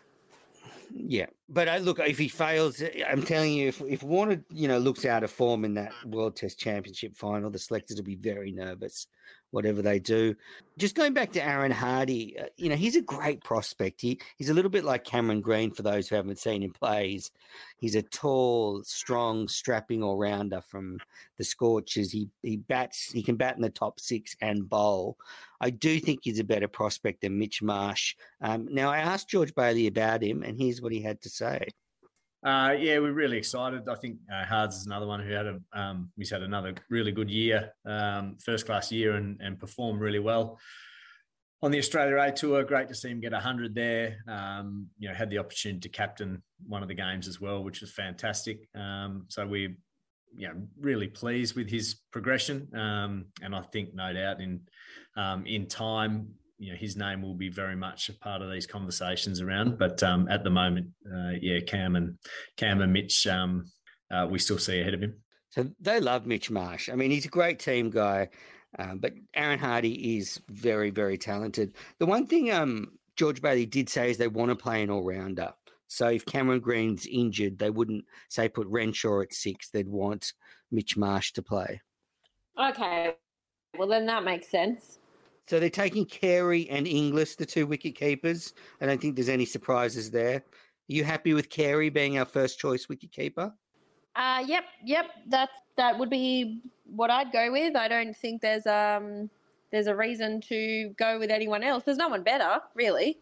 Yeah, 0.95 1.25
but 1.49 1.67
I 1.67 1.79
look 1.79 1.99
if 1.99 2.19
he 2.19 2.27
fails, 2.27 2.83
I'm 3.09 3.23
telling 3.23 3.53
you, 3.53 3.69
if 3.69 3.81
if 3.81 4.03
Warner, 4.03 4.43
you 4.51 4.67
know, 4.67 4.77
looks 4.77 5.05
out 5.05 5.23
of 5.23 5.31
form 5.31 5.65
in 5.65 5.73
that 5.73 5.91
World 6.05 6.35
Test 6.35 6.59
Championship 6.59 7.17
final, 7.17 7.49
the 7.49 7.57
selectors 7.57 7.97
will 7.97 8.03
be 8.03 8.15
very 8.15 8.51
nervous 8.51 9.07
whatever 9.53 9.83
they 9.83 9.99
do. 9.99 10.35
Just 10.79 10.95
going 10.95 11.13
back 11.13 11.31
to 11.33 11.45
Aaron 11.45 11.71
Hardie, 11.71 12.41
uh, 12.41 12.47
you 12.57 12.69
know, 12.69 12.75
he's 12.75 12.95
a 12.95 13.01
great 13.01 13.43
prospect. 13.43 14.01
He, 14.01 14.19
he's 14.37 14.49
a 14.49 14.53
little 14.53 14.71
bit 14.71 14.83
like 14.83 15.03
Cameron 15.03 15.41
Green 15.41 15.71
for 15.71 15.83
those 15.83 16.09
who 16.09 16.15
haven't 16.15 16.39
seen 16.39 16.63
him 16.63 16.71
play. 16.71 17.11
He's, 17.11 17.31
he's 17.77 17.93
a 17.93 18.01
tall, 18.01 18.81
strong, 18.83 19.47
strapping 19.47 20.01
all 20.01 20.17
rounder 20.17 20.59
from 20.61 20.97
the 21.37 21.43
Scorchers. 21.43 22.11
He, 22.11 22.29
he 22.41 22.57
bats, 22.57 23.11
he 23.11 23.21
can 23.21 23.35
bat 23.35 23.55
in 23.55 23.61
the 23.61 23.69
top 23.69 23.99
six 23.99 24.35
and 24.41 24.67
bowl. 24.67 25.17
I 25.61 25.69
do 25.69 25.99
think 25.99 26.21
he's 26.23 26.39
a 26.39 26.43
better 26.43 26.67
prospect 26.67 27.21
than 27.21 27.37
Mitch 27.37 27.61
Marsh. 27.61 28.15
Um, 28.41 28.67
now, 28.71 28.89
I 28.89 28.97
asked 28.97 29.29
George 29.29 29.53
Bailey 29.53 29.85
about 29.85 30.23
him, 30.23 30.41
and 30.41 30.57
here's 30.57 30.81
what 30.83 30.91
he 30.91 31.01
had 31.01 31.21
to 31.21 31.29
say. 31.29 31.67
Uh, 32.45 32.75
yeah, 32.77 32.99
we're 32.99 33.13
really 33.13 33.37
excited. 33.37 33.87
I 33.87 33.95
think 33.95 34.17
uh, 34.31 34.43
Hards 34.43 34.75
is 34.75 34.85
another 34.85 35.07
one 35.07 35.21
who 35.21 35.31
had 35.31 35.45
a 35.45 35.59
um, 35.71 36.11
he's 36.17 36.29
had 36.29 36.41
another 36.41 36.75
really 36.89 37.13
good 37.13 37.31
year, 37.31 37.71
um, 37.85 38.37
first 38.43 38.65
class 38.65 38.91
year, 38.91 39.15
and, 39.15 39.39
and 39.41 39.57
performed 39.57 40.01
really 40.01 40.19
well 40.19 40.59
on 41.61 41.71
the 41.71 41.77
Australia 41.77 42.17
A 42.19 42.31
tour. 42.33 42.65
Great 42.65 42.89
to 42.89 42.95
see 42.95 43.09
him 43.09 43.21
get 43.21 43.31
hundred 43.31 43.73
there. 43.73 44.17
Um, 44.27 44.87
you 44.99 45.07
know, 45.07 45.15
had 45.15 45.29
the 45.29 45.37
opportunity 45.37 45.79
to 45.79 45.89
captain 45.89 46.43
one 46.67 46.81
of 46.81 46.89
the 46.89 46.93
games 46.93 47.29
as 47.29 47.39
well, 47.39 47.63
which 47.63 47.79
was 47.79 47.93
fantastic. 47.93 48.67
Um, 48.75 49.25
so 49.29 49.47
we, 49.47 49.77
you 50.35 50.47
know, 50.49 50.55
really 50.77 51.07
pleased 51.07 51.55
with 51.55 51.69
his 51.69 51.95
progression, 52.11 52.67
um, 52.75 53.25
and 53.41 53.55
I 53.55 53.61
think 53.61 53.95
no 53.95 54.11
doubt 54.11 54.41
in 54.41 54.59
um, 55.15 55.45
in 55.45 55.67
time 55.67 56.33
you 56.57 56.71
know 56.71 56.77
his 56.79 56.95
name 56.95 57.21
will 57.21 57.35
be 57.35 57.49
very 57.49 57.75
much 57.75 58.09
a 58.09 58.13
part 58.13 58.41
of 58.41 58.51
these 58.51 58.65
conversations 58.65 59.41
around. 59.41 59.77
But 59.77 60.01
um, 60.03 60.27
at 60.29 60.43
the 60.43 60.49
moment, 60.49 60.87
uh, 61.05 61.31
yeah, 61.41 61.59
Cam 61.61 61.95
and 61.95 62.17
Cam 62.57 62.81
and 62.81 62.93
Mitch, 62.93 63.27
um, 63.27 63.65
uh, 64.11 64.27
we 64.29 64.39
still 64.39 64.59
see 64.59 64.79
ahead 64.79 64.93
of 64.93 65.01
him. 65.01 65.15
So 65.49 65.69
they 65.79 65.99
love 65.99 66.25
Mitch 66.25 66.49
Marsh. 66.49 66.89
I 66.89 66.95
mean, 66.95 67.11
he's 67.11 67.25
a 67.25 67.29
great 67.29 67.59
team 67.59 67.89
guy, 67.91 68.29
um, 68.79 68.99
but 68.99 69.13
Aaron 69.35 69.59
Hardie 69.59 70.17
is 70.17 70.41
very, 70.49 70.89
very 70.89 71.17
talented. 71.17 71.75
The 71.99 72.07
one 72.07 72.25
thing 72.25 72.51
um, 72.51 72.93
George 73.15 73.41
Bailey 73.41 73.67
did 73.67 73.89
say 73.89 74.09
is 74.09 74.17
they 74.17 74.27
want 74.27 74.49
to 74.49 74.55
play 74.55 74.81
an 74.81 74.89
all 74.89 75.03
rounder. 75.03 75.53
So 75.87 76.07
if 76.07 76.25
Cameron 76.25 76.59
Green's 76.59 77.05
injured, 77.05 77.59
they 77.59 77.69
wouldn't 77.69 78.05
say 78.29 78.49
put 78.49 78.65
Renshaw 78.67 79.21
at 79.21 79.31
six. 79.31 79.69
They'd 79.69 79.87
want 79.87 80.33
Mitch 80.71 80.97
Marsh 80.97 81.33
to 81.33 81.43
play. 81.43 81.81
Okay, 82.59 83.13
well 83.77 83.87
then 83.87 84.07
that 84.07 84.23
makes 84.23 84.49
sense. 84.49 84.97
So 85.47 85.59
they're 85.59 85.69
taking 85.69 86.05
Carey 86.05 86.69
and 86.69 86.87
Inglis, 86.87 87.35
the 87.35 87.45
two 87.45 87.67
wicket 87.67 87.95
keepers. 87.95 88.53
I 88.79 88.85
don't 88.85 89.01
think 89.01 89.15
there's 89.15 89.29
any 89.29 89.45
surprises 89.45 90.09
there. 90.09 90.37
Are 90.37 90.43
you 90.87 91.03
happy 91.03 91.33
with 91.33 91.49
Carey 91.49 91.89
being 91.89 92.17
our 92.17 92.25
first 92.25 92.59
choice 92.59 92.87
wicket 92.87 93.11
keeper? 93.11 93.53
Uh, 94.15 94.43
yep, 94.45 94.65
yep. 94.83 95.07
That 95.27 95.49
that 95.75 95.97
would 95.97 96.09
be 96.09 96.61
what 96.85 97.09
I'd 97.09 97.31
go 97.31 97.51
with. 97.51 97.75
I 97.75 97.87
don't 97.87 98.15
think 98.15 98.41
there's 98.41 98.65
um 98.67 99.29
there's 99.71 99.87
a 99.87 99.95
reason 99.95 100.39
to 100.41 100.93
go 100.97 101.19
with 101.19 101.31
anyone 101.31 101.63
else. 101.63 101.83
There's 101.83 101.97
no 101.97 102.07
one 102.07 102.23
better, 102.23 102.59
really. 102.75 103.19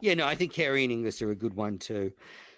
Yeah, 0.00 0.14
no, 0.14 0.26
I 0.26 0.36
think 0.36 0.52
Carey 0.52 0.84
and 0.84 0.92
Inglis 0.92 1.20
are 1.22 1.32
a 1.32 1.36
good 1.36 1.54
one 1.54 1.78
too. 1.78 2.12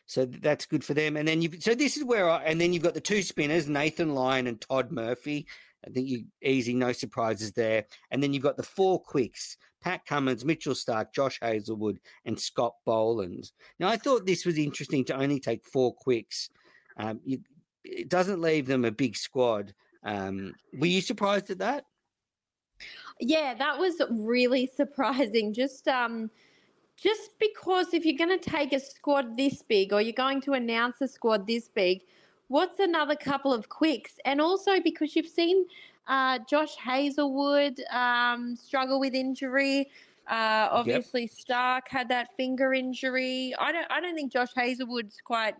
So 0.06 0.24
that's 0.24 0.66
good 0.66 0.84
for 0.84 0.92
them. 0.92 1.16
And 1.16 1.26
then 1.26 1.40
you've 1.40 1.62
so 1.62 1.74
this 1.74 1.96
is 1.96 2.04
where 2.04 2.28
I, 2.28 2.42
and 2.42 2.60
then 2.60 2.72
you've 2.72 2.82
got 2.82 2.94
the 2.94 3.00
two 3.00 3.22
spinners, 3.22 3.68
Nathan 3.68 4.14
Lyon 4.14 4.46
and 4.46 4.60
Todd 4.60 4.92
Murphy. 4.92 5.46
I 5.86 5.90
think 5.90 6.08
you 6.08 6.24
easy, 6.42 6.74
no 6.74 6.92
surprises 6.92 7.52
there. 7.52 7.84
And 8.10 8.22
then 8.22 8.32
you've 8.32 8.42
got 8.42 8.56
the 8.56 8.62
four 8.62 9.00
quicks: 9.00 9.56
Pat 9.80 10.04
Cummins, 10.06 10.44
Mitchell 10.44 10.74
Starc, 10.74 11.12
Josh 11.12 11.38
Hazlewood, 11.40 12.00
and 12.24 12.38
Scott 12.38 12.74
Boland. 12.84 13.50
Now, 13.78 13.88
I 13.88 13.96
thought 13.96 14.26
this 14.26 14.44
was 14.44 14.58
interesting 14.58 15.04
to 15.06 15.16
only 15.16 15.40
take 15.40 15.64
four 15.64 15.94
quicks. 15.94 16.50
Um, 16.96 17.20
you, 17.24 17.40
it 17.84 18.08
doesn't 18.08 18.40
leave 18.40 18.66
them 18.66 18.84
a 18.84 18.90
big 18.90 19.16
squad. 19.16 19.74
Um, 20.04 20.54
were 20.74 20.86
you 20.86 21.00
surprised 21.00 21.50
at 21.50 21.58
that? 21.58 21.84
Yeah, 23.20 23.54
that 23.54 23.78
was 23.78 24.00
really 24.10 24.70
surprising. 24.76 25.52
Just 25.54 25.88
um, 25.88 26.30
just 26.96 27.30
because 27.38 27.94
if 27.94 28.04
you're 28.04 28.18
going 28.18 28.38
to 28.38 28.50
take 28.50 28.72
a 28.72 28.80
squad 28.80 29.36
this 29.36 29.62
big, 29.62 29.92
or 29.92 30.00
you're 30.02 30.12
going 30.12 30.40
to 30.42 30.52
announce 30.52 31.00
a 31.00 31.08
squad 31.08 31.46
this 31.46 31.68
big 31.68 32.02
what's 32.50 32.80
another 32.80 33.14
couple 33.14 33.54
of 33.54 33.68
quicks? 33.68 34.18
And 34.24 34.40
also 34.40 34.80
because 34.80 35.14
you've 35.14 35.28
seen 35.28 35.64
uh, 36.08 36.40
Josh 36.48 36.74
Hazlewood 36.74 37.80
um, 37.92 38.56
struggle 38.56 38.98
with 38.98 39.14
injury. 39.14 39.88
Uh, 40.26 40.68
obviously, 40.70 41.22
yep. 41.22 41.30
Starc 41.30 41.80
had 41.88 42.08
that 42.08 42.36
finger 42.36 42.74
injury. 42.74 43.54
I 43.58 43.72
don't. 43.72 43.86
I 43.90 44.00
don't 44.00 44.14
think 44.14 44.32
Josh 44.32 44.50
Hazlewood's 44.54 45.18
quite. 45.24 45.54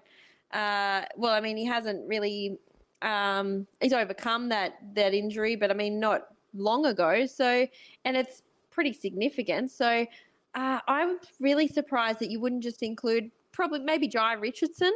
Uh, 0.52 1.02
well, 1.16 1.32
I 1.32 1.40
mean, 1.40 1.56
he 1.56 1.64
hasn't 1.64 2.06
really. 2.08 2.58
Um, 3.02 3.66
he's 3.80 3.92
overcome 3.92 4.48
that 4.50 4.78
that 4.94 5.14
injury, 5.14 5.56
but 5.56 5.70
I 5.70 5.74
mean, 5.74 5.98
not 5.98 6.28
long 6.54 6.86
ago. 6.86 7.26
So, 7.26 7.66
and 8.04 8.16
it's 8.16 8.42
pretty 8.70 8.92
significant. 8.92 9.70
So, 9.70 10.06
uh, 10.54 10.80
I'm 10.86 11.18
really 11.40 11.68
surprised 11.68 12.18
that 12.18 12.30
you 12.30 12.40
wouldn't 12.40 12.62
just 12.62 12.82
include 12.82 13.30
probably 13.52 13.80
maybe 13.80 14.08
Jhye 14.08 14.40
Richardson 14.40 14.92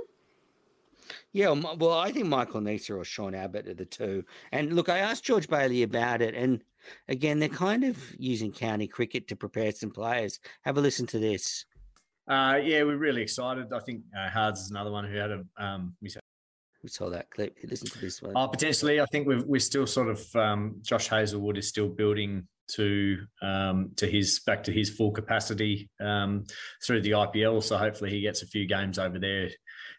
yeah, 1.32 1.50
well, 1.50 1.92
I 1.92 2.12
think 2.12 2.26
Michael 2.26 2.60
Neser 2.60 2.98
or 2.98 3.04
Sean 3.04 3.34
Abbott 3.34 3.68
are 3.68 3.74
the 3.74 3.84
two. 3.84 4.24
And 4.52 4.74
look, 4.74 4.88
I 4.88 4.98
asked 4.98 5.24
George 5.24 5.48
Bailey 5.48 5.82
about 5.82 6.22
it, 6.22 6.34
and 6.34 6.62
again, 7.08 7.38
they're 7.38 7.48
kind 7.48 7.84
of 7.84 7.98
using 8.18 8.52
county 8.52 8.86
cricket 8.86 9.28
to 9.28 9.36
prepare 9.36 9.72
some 9.72 9.90
players. 9.90 10.40
Have 10.62 10.76
a 10.78 10.80
listen 10.80 11.06
to 11.08 11.18
this. 11.18 11.64
Uh, 12.28 12.58
yeah, 12.62 12.82
we're 12.84 12.96
really 12.96 13.22
excited. 13.22 13.72
I 13.72 13.80
think 13.80 14.02
uh, 14.16 14.30
Hards 14.30 14.60
is 14.60 14.70
another 14.70 14.90
one 14.90 15.04
who 15.04 15.16
had 15.16 15.30
a. 15.30 15.44
Um, 15.58 15.94
we, 16.00 16.10
we 16.82 16.88
saw 16.88 17.10
that 17.10 17.30
clip. 17.30 17.58
Listen 17.64 17.88
to 17.88 17.98
this 17.98 18.22
one. 18.22 18.32
Oh, 18.34 18.48
potentially, 18.48 19.00
I 19.00 19.06
think 19.06 19.26
we've, 19.26 19.44
we're 19.44 19.60
still 19.60 19.86
sort 19.86 20.08
of. 20.08 20.36
Um, 20.36 20.76
Josh 20.82 21.08
Hazlewood 21.08 21.58
is 21.58 21.68
still 21.68 21.88
building 21.88 22.46
to 22.66 23.18
um, 23.42 23.90
to 23.96 24.06
his 24.06 24.40
back 24.40 24.64
to 24.64 24.72
his 24.72 24.90
full 24.90 25.10
capacity 25.10 25.90
um, 26.00 26.44
through 26.84 27.02
the 27.02 27.10
IPL. 27.10 27.62
So 27.62 27.76
hopefully 27.76 28.10
he 28.10 28.20
gets 28.20 28.42
a 28.42 28.46
few 28.46 28.66
games 28.66 28.98
over 28.98 29.18
there 29.18 29.50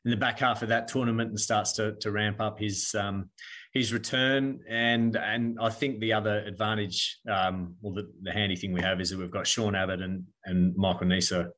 in 0.06 0.12
the 0.12 0.18
back 0.18 0.40
half 0.40 0.62
of 0.62 0.70
that 0.70 0.88
tournament 0.88 1.32
and 1.32 1.40
starts 1.40 1.74
to, 1.74 1.96
to 2.00 2.12
ramp 2.12 2.40
up 2.40 2.60
his 2.60 2.94
um, 2.96 3.30
his 3.74 3.92
return. 3.92 4.60
And 4.70 5.16
and 5.16 5.58
I 5.60 5.70
think 5.70 6.00
the 6.00 6.14
other 6.14 6.40
advantage, 6.40 7.20
um, 7.30 7.76
well, 7.82 7.94
the, 7.94 8.12
the, 8.22 8.32
handy 8.32 8.56
thing 8.56 8.72
we 8.72 8.82
have 8.82 9.02
is 9.02 9.10
that 9.10 9.20
we've 9.20 9.32
got 9.32 9.48
Sean 9.48 9.76
Abbott 9.76 10.02
and 10.02 10.24
and 10.46 10.76
Michael 10.78 11.08
Neser 11.08 11.50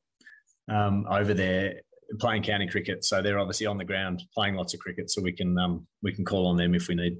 um, 0.70 1.04
over 1.10 1.34
there 1.34 1.74
playing 2.18 2.42
county 2.42 2.66
cricket. 2.66 3.04
So 3.04 3.20
they're 3.20 3.38
obviously 3.38 3.66
on 3.66 3.76
the 3.76 3.84
ground 3.84 4.22
playing 4.34 4.54
lots 4.54 4.72
of 4.72 4.80
cricket. 4.80 5.10
So 5.10 5.20
we 5.20 5.32
can 5.32 5.56
um, 5.58 5.86
we 6.02 6.12
can 6.12 6.24
call 6.24 6.46
on 6.46 6.56
them 6.56 6.74
if 6.74 6.88
we 6.88 6.94
need. 6.94 7.18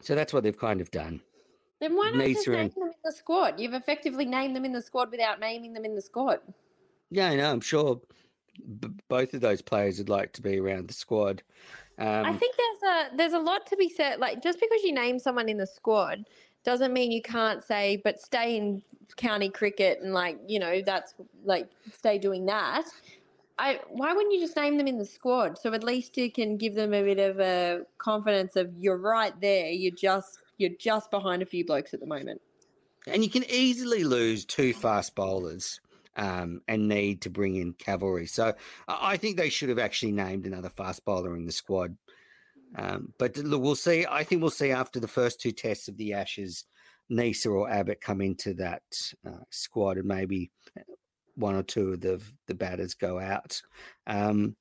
So 0.00 0.14
that's 0.14 0.32
what 0.32 0.42
they've 0.42 0.58
kind 0.58 0.80
of 0.80 0.90
done. 0.90 1.20
Then 1.80 1.96
why 1.96 2.10
not 2.10 2.26
just 2.26 2.48
name 2.48 2.68
them 2.68 2.84
in 2.84 2.92
the 3.04 3.12
squad? 3.12 3.60
You've 3.60 3.74
effectively 3.74 4.24
named 4.24 4.56
them 4.56 4.64
in 4.64 4.72
the 4.72 4.82
squad 4.82 5.10
without 5.10 5.38
naming 5.38 5.74
them 5.74 5.84
in 5.84 5.94
the 5.94 6.02
squad. 6.02 6.38
Yeah, 7.10 7.30
I 7.30 7.36
know. 7.36 7.50
I'm 7.50 7.60
sure 7.60 8.00
b- 8.80 8.88
both 9.08 9.34
of 9.34 9.40
those 9.40 9.62
players 9.62 9.98
would 9.98 10.08
like 10.08 10.32
to 10.34 10.42
be 10.42 10.58
around 10.58 10.88
the 10.88 10.94
squad. 10.94 11.42
Um, 11.98 12.24
I 12.26 12.32
think 12.32 12.56
there's 12.56 12.82
a 12.82 13.16
there's 13.16 13.32
a 13.32 13.38
lot 13.38 13.66
to 13.66 13.76
be 13.76 13.88
said. 13.88 14.18
Like 14.18 14.42
just 14.42 14.60
because 14.60 14.82
you 14.82 14.92
name 14.92 15.18
someone 15.18 15.48
in 15.48 15.58
the 15.58 15.66
squad 15.66 16.24
doesn't 16.64 16.92
mean 16.92 17.10
you 17.10 17.22
can't 17.22 17.62
say, 17.62 18.00
but 18.02 18.20
stay 18.20 18.56
in 18.56 18.82
county 19.16 19.50
cricket 19.50 20.00
and 20.02 20.14
like 20.14 20.38
you 20.46 20.58
know 20.58 20.80
that's 20.80 21.14
like 21.44 21.68
stay 21.92 22.18
doing 22.18 22.46
that. 22.46 22.84
I 23.58 23.80
why 23.88 24.12
wouldn't 24.12 24.32
you 24.32 24.40
just 24.40 24.56
name 24.56 24.78
them 24.78 24.86
in 24.86 24.98
the 24.98 25.04
squad 25.04 25.58
so 25.58 25.72
at 25.74 25.84
least 25.84 26.16
you 26.16 26.32
can 26.32 26.56
give 26.56 26.74
them 26.74 26.94
a 26.94 27.02
bit 27.02 27.18
of 27.18 27.38
a 27.38 27.82
confidence 27.98 28.56
of 28.56 28.72
you're 28.78 28.96
right 28.96 29.38
there. 29.40 29.68
You're 29.68 29.94
just 29.94 30.38
you're 30.58 30.70
just 30.78 31.10
behind 31.10 31.42
a 31.42 31.46
few 31.46 31.64
blokes 31.64 31.92
at 31.92 32.00
the 32.00 32.06
moment. 32.06 32.40
And 33.06 33.24
you 33.24 33.30
can 33.30 33.44
easily 33.50 34.04
lose 34.04 34.44
two 34.44 34.72
fast 34.72 35.14
bowlers 35.14 35.80
um, 36.16 36.60
and 36.68 36.88
need 36.88 37.22
to 37.22 37.30
bring 37.30 37.56
in 37.56 37.72
cavalry. 37.74 38.26
So 38.26 38.54
I 38.88 39.16
think 39.16 39.36
they 39.36 39.48
should 39.48 39.68
have 39.68 39.78
actually 39.78 40.12
named 40.12 40.46
another 40.46 40.70
fast 40.70 41.04
bowler 41.04 41.36
in 41.36 41.46
the 41.46 41.52
squad. 41.52 41.96
Um, 42.76 43.12
but 43.18 43.36
look, 43.36 43.60
we'll 43.62 43.74
see. 43.74 44.06
I 44.08 44.24
think 44.24 44.40
we'll 44.40 44.50
see 44.50 44.70
after 44.70 44.98
the 44.98 45.08
first 45.08 45.40
two 45.40 45.52
tests 45.52 45.88
of 45.88 45.96
the 45.96 46.14
Ashes, 46.14 46.64
Neser 47.10 47.52
or 47.52 47.68
Abbott 47.68 48.00
come 48.00 48.22
into 48.22 48.54
that 48.54 48.82
uh, 49.26 49.44
squad, 49.50 49.98
and 49.98 50.06
maybe 50.06 50.50
one 51.34 51.54
or 51.54 51.62
two 51.62 51.92
of 51.92 52.00
the 52.00 52.22
the 52.46 52.54
batters 52.54 52.94
go 52.94 53.18
out. 53.18 53.60
Um, 54.06 54.56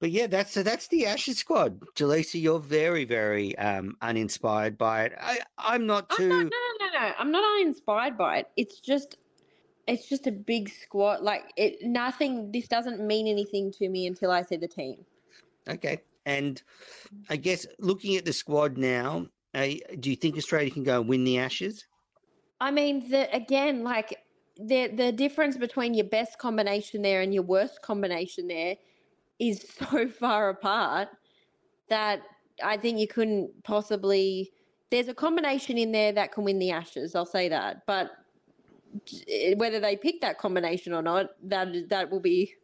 but 0.00 0.10
yeah, 0.10 0.26
that's 0.28 0.52
so 0.52 0.62
that's 0.62 0.88
the 0.88 1.06
Ashes 1.06 1.38
squad. 1.38 1.80
Jelisa, 1.96 2.40
you're 2.40 2.60
very, 2.60 3.04
very 3.04 3.58
um, 3.58 3.96
uninspired 4.00 4.78
by 4.78 5.04
it. 5.04 5.12
I, 5.20 5.40
I'm 5.58 5.86
not 5.86 6.08
too. 6.10 6.22
I'm 6.22 6.28
not, 6.28 6.38
no, 6.44 6.86
no, 6.86 6.86
no, 6.86 7.08
no. 7.08 7.14
I'm 7.18 7.30
not 7.30 7.44
uninspired 7.60 8.16
by 8.16 8.38
it. 8.38 8.46
It's 8.56 8.80
just, 8.80 9.18
it's 9.88 10.08
just 10.08 10.26
a 10.26 10.32
big 10.32 10.68
squad. 10.68 11.22
Like 11.22 11.52
it, 11.56 11.82
nothing. 11.82 12.52
This 12.52 12.68
doesn't 12.68 13.00
mean 13.00 13.26
anything 13.26 13.72
to 13.72 13.88
me 13.88 14.06
until 14.06 14.30
I 14.30 14.42
see 14.42 14.56
the 14.56 14.68
team. 14.68 15.04
Okay, 15.68 16.02
and 16.26 16.62
I 17.30 17.36
guess 17.36 17.66
looking 17.78 18.16
at 18.16 18.24
the 18.24 18.32
squad 18.32 18.76
now, 18.76 19.26
uh, 19.54 19.66
do 19.98 20.10
you 20.10 20.16
think 20.16 20.36
Australia 20.36 20.70
can 20.70 20.84
go 20.84 21.00
and 21.00 21.08
win 21.08 21.24
the 21.24 21.38
Ashes? 21.38 21.86
I 22.60 22.70
mean, 22.70 23.08
the 23.10 23.34
again, 23.34 23.82
like 23.82 24.18
the 24.58 24.88
the 24.88 25.10
difference 25.10 25.56
between 25.56 25.94
your 25.94 26.06
best 26.06 26.38
combination 26.38 27.02
there 27.02 27.22
and 27.22 27.32
your 27.32 27.44
worst 27.44 27.80
combination 27.80 28.46
there 28.46 28.76
is 29.38 29.66
so 29.90 30.08
far 30.08 30.50
apart 30.50 31.08
that 31.88 32.20
I 32.62 32.76
think 32.76 32.98
you 32.98 33.08
couldn't 33.08 33.64
possibly. 33.64 34.52
There's 34.90 35.08
a 35.08 35.14
combination 35.14 35.76
in 35.76 35.92
there 35.92 36.12
that 36.12 36.32
can 36.32 36.44
win 36.44 36.58
the 36.58 36.70
Ashes. 36.70 37.14
I'll 37.14 37.26
say 37.26 37.50
that, 37.50 37.84
but 37.86 38.10
Eh, 39.28 39.54
whether 39.56 39.80
they 39.80 39.96
pick 39.96 40.20
that 40.20 40.38
combination 40.38 40.92
or 40.92 41.02
not, 41.02 41.30
that 41.42 41.88
that 41.88 42.10
will 42.10 42.20
be 42.20 42.54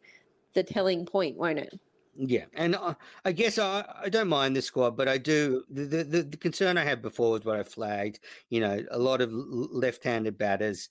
the 0.53 0.63
telling 0.63 1.05
point, 1.05 1.37
won't 1.37 1.59
it? 1.59 1.79
Yeah, 2.17 2.45
and 2.53 2.75
I, 2.77 2.95
I 3.25 3.33
guess 3.33 3.59
I, 3.59 3.83
I 4.03 4.09
don't 4.09 4.29
mind 4.29 4.55
the 4.55 4.61
squad, 4.61 4.95
but 4.95 5.09
I 5.09 5.17
do 5.17 5.63
the, 5.69 6.03
the 6.03 6.23
the 6.23 6.37
concern 6.37 6.77
I 6.77 6.83
had 6.83 7.01
before 7.01 7.31
was 7.31 7.43
what 7.43 7.59
I 7.59 7.63
flagged. 7.63 8.19
You 8.49 8.61
know, 8.61 8.85
a 8.91 8.99
lot 8.99 9.21
of 9.21 9.29
left-handed 9.31 10.37
batters 10.37 10.89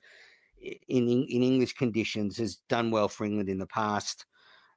in 0.60 1.08
in 1.08 1.42
English 1.42 1.74
conditions 1.74 2.36
has 2.38 2.56
done 2.68 2.90
well 2.90 3.08
for 3.08 3.24
England 3.24 3.48
in 3.48 3.58
the 3.58 3.66
past. 3.66 4.26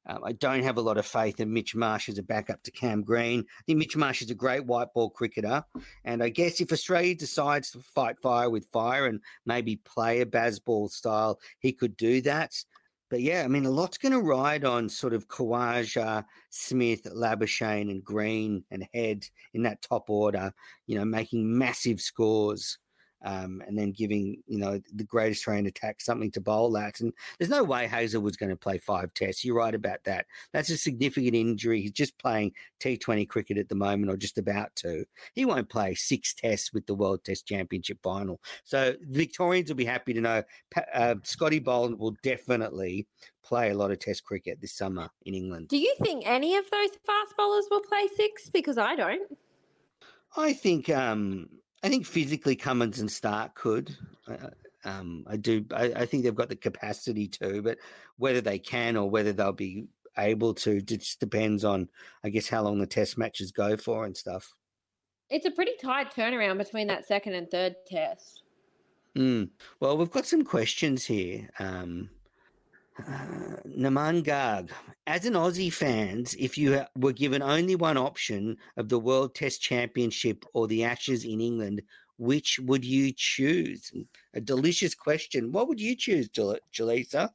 Um, 0.07 0.23
I 0.23 0.31
don't 0.31 0.63
have 0.63 0.77
a 0.77 0.81
lot 0.81 0.97
of 0.97 1.05
faith 1.05 1.39
in 1.39 1.53
Mitch 1.53 1.75
Marsh 1.75 2.07
as 2.09 2.17
a 2.17 2.23
backup 2.23 2.63
to 2.63 2.71
Cam 2.71 3.03
Green. 3.03 3.41
I 3.41 3.61
think 3.65 3.79
Mitch 3.79 3.97
Marsh 3.97 4.21
is 4.21 4.31
a 4.31 4.35
great 4.35 4.65
white 4.65 4.93
ball 4.93 5.09
cricketer. 5.09 5.63
And 6.05 6.23
I 6.23 6.29
guess 6.29 6.61
if 6.61 6.71
Australia 6.71 7.15
decides 7.15 7.71
to 7.71 7.81
fight 7.81 8.17
fire 8.21 8.49
with 8.49 8.67
fire 8.71 9.07
and 9.07 9.19
maybe 9.45 9.77
play 9.77 10.21
a 10.21 10.25
Bazball 10.25 10.89
style, 10.89 11.39
he 11.59 11.73
could 11.73 11.97
do 11.97 12.21
that. 12.21 12.53
But 13.09 13.21
yeah, 13.21 13.43
I 13.43 13.47
mean, 13.47 13.65
a 13.65 13.69
lot's 13.69 13.97
going 13.97 14.11
to 14.11 14.19
ride 14.19 14.65
on 14.65 14.89
sort 14.89 15.13
of 15.13 15.27
Khawaja, 15.29 16.25
Smith, 16.49 17.03
Labuschagne, 17.03 17.89
and 17.89 18.03
Green 18.03 18.63
and 18.69 18.85
Head 18.93 19.25
in 19.53 19.63
that 19.63 19.81
top 19.81 20.09
order, 20.09 20.51
you 20.87 20.97
know, 20.97 21.05
making 21.05 21.57
massive 21.57 22.01
scores 22.01 22.77
um, 23.27 23.61
and 23.67 23.77
then 23.77 23.91
giving 23.91 24.41
you 24.47 24.57
know 24.57 24.79
the 24.93 25.03
great 25.03 25.31
Australian 25.31 25.65
attack 25.65 25.99
something 25.99 26.31
to 26.31 26.41
bowl 26.41 26.77
at. 26.77 27.01
And 27.01 27.11
there's 27.37 27.49
no 27.49 27.63
way 27.63 27.85
Hazlewood's 27.85 28.37
going 28.37 28.51
to 28.51 28.55
play 28.55 28.77
five 28.77 29.13
tests. 29.13 29.43
You're 29.43 29.57
right 29.57 29.75
about 29.75 30.03
that. 30.05 30.27
That's 30.53 30.69
a 30.69 30.77
significant 30.77 31.35
injury. 31.35 31.81
He's 31.81 31.91
just 31.91 32.17
playing 32.17 32.53
T20 32.79 33.27
cricket 33.27 33.57
at 33.57 33.67
the 33.67 33.75
moment, 33.75 34.11
or 34.11 34.15
just 34.15 34.37
about 34.37 34.73
to. 34.77 35.03
He 35.33 35.43
won't 35.43 35.67
play 35.67 35.93
six 35.93 36.33
tests 36.33 36.71
with 36.71 36.85
the 36.85 36.95
World 36.95 37.25
Test 37.25 37.45
Championship 37.45 37.99
final. 38.01 38.39
So 38.63 38.95
Victorians 39.01 39.69
will 39.69 39.75
be 39.75 39.85
happy 39.85 40.13
to 40.13 40.21
know 40.21 40.43
uh, 40.93 41.15
Scotty 41.23 41.59
Boland 41.59 41.99
will 41.99 42.15
definitely 42.23 43.07
play 43.43 43.71
a 43.71 43.75
lot 43.75 43.91
of 43.91 43.99
Test 43.99 44.23
cricket 44.23 44.59
this 44.61 44.73
summer 44.73 45.09
in 45.25 45.33
England. 45.33 45.67
Do 45.67 45.77
you 45.77 45.95
think 46.01 46.23
any 46.25 46.55
of 46.55 46.69
those 46.71 46.89
fast 47.05 47.35
bowlers 47.37 47.65
will 47.69 47.81
play 47.81 48.07
six? 48.15 48.49
Because 48.49 48.77
I 48.77 48.95
don't. 48.95 49.37
I 50.35 50.53
think 50.53 50.89
um, 50.89 51.49
I 51.83 51.89
think 51.89 52.05
physically 52.05 52.55
Cummins 52.55 52.99
and 52.99 53.09
Starc 53.09 53.53
could. 53.53 53.95
Uh, 54.27 54.49
um, 54.83 55.25
I 55.27 55.37
do. 55.37 55.65
I, 55.73 55.85
I, 55.95 56.05
think 56.05 56.23
they've 56.23 56.33
got 56.33 56.49
the 56.49 56.55
capacity 56.55 57.27
to, 57.27 57.61
but 57.61 57.77
whether 58.17 58.41
they 58.41 58.57
can 58.57 58.95
or 58.95 59.09
whether 59.09 59.33
they'll 59.33 59.51
be 59.51 59.85
able 60.17 60.53
to, 60.55 60.81
just 60.81 61.19
depends 61.19 61.63
on, 61.63 61.89
I 62.23 62.29
guess, 62.29 62.47
how 62.47 62.63
long 62.63 62.79
the 62.79 62.87
test 62.87 63.17
matches 63.17 63.51
go 63.51 63.77
for 63.77 64.05
and 64.05 64.15
stuff. 64.15 64.53
It's 65.29 65.45
a 65.45 65.51
pretty 65.51 65.73
tight 65.81 66.13
turnaround 66.13 66.57
between 66.57 66.87
that 66.87 67.05
second 67.05 67.33
and 67.33 67.49
third 67.51 67.75
test. 67.85 68.43
Mm. 69.15 69.49
Well, 69.79 69.97
we've 69.97 70.11
got 70.11 70.25
some 70.25 70.43
questions 70.43 71.05
here. 71.05 71.49
Um, 71.59 72.09
uh, 72.99 73.57
Naman 73.67 74.23
Garg, 74.23 74.71
as 75.05 75.25
an 75.25 75.33
Aussie 75.33 75.71
fans, 75.71 76.35
if 76.39 76.57
you 76.57 76.83
were 76.97 77.13
given 77.13 77.41
only 77.41 77.75
one 77.75 77.97
option 77.97 78.57
of 78.75 78.89
the 78.89 78.99
World 78.99 79.35
Test 79.35 79.61
Championship 79.61 80.45
or 80.53 80.67
the 80.67 80.83
Ashes 80.83 81.23
in 81.23 81.39
England, 81.39 81.81
which 82.17 82.59
would 82.59 82.83
you 82.83 83.11
choose? 83.15 83.91
A 84.33 84.41
delicious 84.41 84.95
question. 84.95 85.51
What 85.51 85.67
would 85.67 85.79
you 85.79 85.95
choose, 85.95 86.29
Jelisa? 86.29 87.29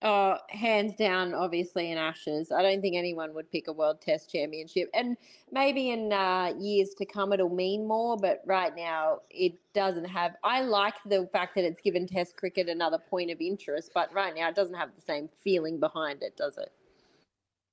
Oh, 0.00 0.36
hands 0.50 0.94
down, 0.94 1.34
obviously 1.34 1.90
in 1.90 1.98
Ashes. 1.98 2.52
I 2.52 2.62
don't 2.62 2.80
think 2.80 2.94
anyone 2.96 3.34
would 3.34 3.50
pick 3.50 3.66
a 3.66 3.72
World 3.72 4.00
Test 4.00 4.30
Championship. 4.30 4.88
And 4.94 5.16
maybe 5.50 5.90
in 5.90 6.12
uh, 6.12 6.52
years 6.56 6.90
to 6.98 7.04
come 7.04 7.32
it'll 7.32 7.48
mean 7.48 7.86
more, 7.86 8.16
but 8.16 8.40
right 8.46 8.72
now 8.76 9.20
it 9.28 9.54
doesn't 9.74 10.04
have. 10.04 10.36
I 10.44 10.60
like 10.60 10.94
the 11.04 11.28
fact 11.32 11.56
that 11.56 11.64
it's 11.64 11.80
given 11.80 12.06
Test 12.06 12.36
cricket 12.36 12.68
another 12.68 12.98
point 12.98 13.32
of 13.32 13.40
interest, 13.40 13.90
but 13.92 14.12
right 14.14 14.32
now 14.36 14.48
it 14.48 14.54
doesn't 14.54 14.76
have 14.76 14.94
the 14.94 15.02
same 15.02 15.28
feeling 15.42 15.80
behind 15.80 16.22
it, 16.22 16.36
does 16.36 16.58
it? 16.58 16.70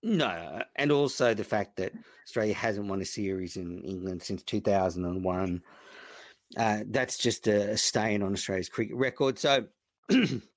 No, 0.02 0.64
and 0.76 0.92
also 0.92 1.36
the 1.36 1.44
fact 1.44 1.76
that 1.78 1.92
Australia 2.26 2.56
hasn't 2.56 2.88
won 2.88 3.02
a 3.02 3.06
series 3.06 3.56
in 3.56 3.82
England 3.82 4.24
since 4.24 4.42
2001. 4.42 5.62
Uh, 6.58 6.80
that's 6.88 7.20
just 7.20 7.48
a 7.48 7.78
stain 7.78 8.24
on 8.24 8.34
Australia's 8.34 8.70
cricket 8.70 8.96
record. 8.96 9.38
So 9.38 9.66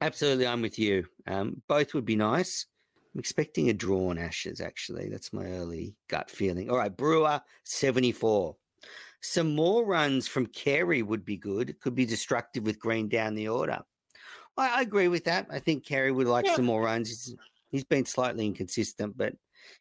Absolutely, 0.00 0.46
I'm 0.46 0.62
with 0.62 0.78
you. 0.78 1.04
Um, 1.26 1.60
both 1.68 1.94
would 1.94 2.04
be 2.04 2.16
nice. 2.16 2.66
I'm 3.14 3.20
expecting 3.20 3.68
a 3.68 3.74
draw 3.74 4.10
on 4.10 4.18
Ashes, 4.18 4.60
actually. 4.60 5.08
That's 5.08 5.32
my 5.32 5.44
early 5.44 5.96
gut 6.08 6.30
feeling. 6.30 6.70
All 6.70 6.76
right, 6.76 6.94
Brewer, 6.94 7.40
74. 7.64 8.54
Some 9.20 9.54
more 9.54 9.84
runs 9.84 10.28
from 10.28 10.46
Carey 10.46 11.02
would 11.02 11.24
be 11.24 11.36
good. 11.36 11.70
It 11.70 11.80
could 11.80 11.94
be 11.94 12.06
destructive 12.06 12.64
with 12.64 12.78
Green 12.78 13.08
down 13.08 13.34
the 13.34 13.48
order. 13.48 13.80
I, 14.56 14.78
I 14.78 14.80
agree 14.82 15.08
with 15.08 15.24
that. 15.24 15.46
I 15.50 15.58
think 15.58 15.84
Carey 15.84 16.12
would 16.12 16.28
like 16.28 16.46
yeah. 16.46 16.54
some 16.54 16.66
more 16.66 16.82
runs. 16.82 17.08
He's, 17.08 17.34
he's 17.70 17.84
been 17.84 18.04
slightly 18.04 18.46
inconsistent, 18.46 19.16
but 19.16 19.34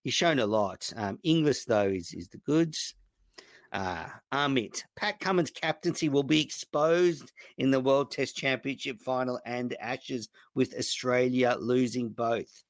he's 0.04 0.16
shown 0.16 0.40
a 0.40 0.48
lot. 0.48 0.92
Um, 0.96 1.20
Inglis, 1.24 1.66
though, 1.66 1.90
is, 1.90 2.14
is 2.14 2.30
the 2.30 2.40
goods. 2.40 2.96
Uh, 3.74 4.06
Amit, 4.34 4.84
Pat 4.96 5.20
Cummins' 5.20 5.52
captaincy 5.52 6.10
will 6.10 6.24
be 6.24 6.42
exposed 6.42 7.32
in 7.58 7.72
the 7.72 7.80
World 7.80 8.12
Test 8.12 8.36
Championship 8.36 9.02
final 9.02 9.40
and 9.46 9.76
Ashes 9.80 10.30
with 10.56 10.74
Australia 10.78 11.56
losing 11.60 12.10
both. 12.10 12.64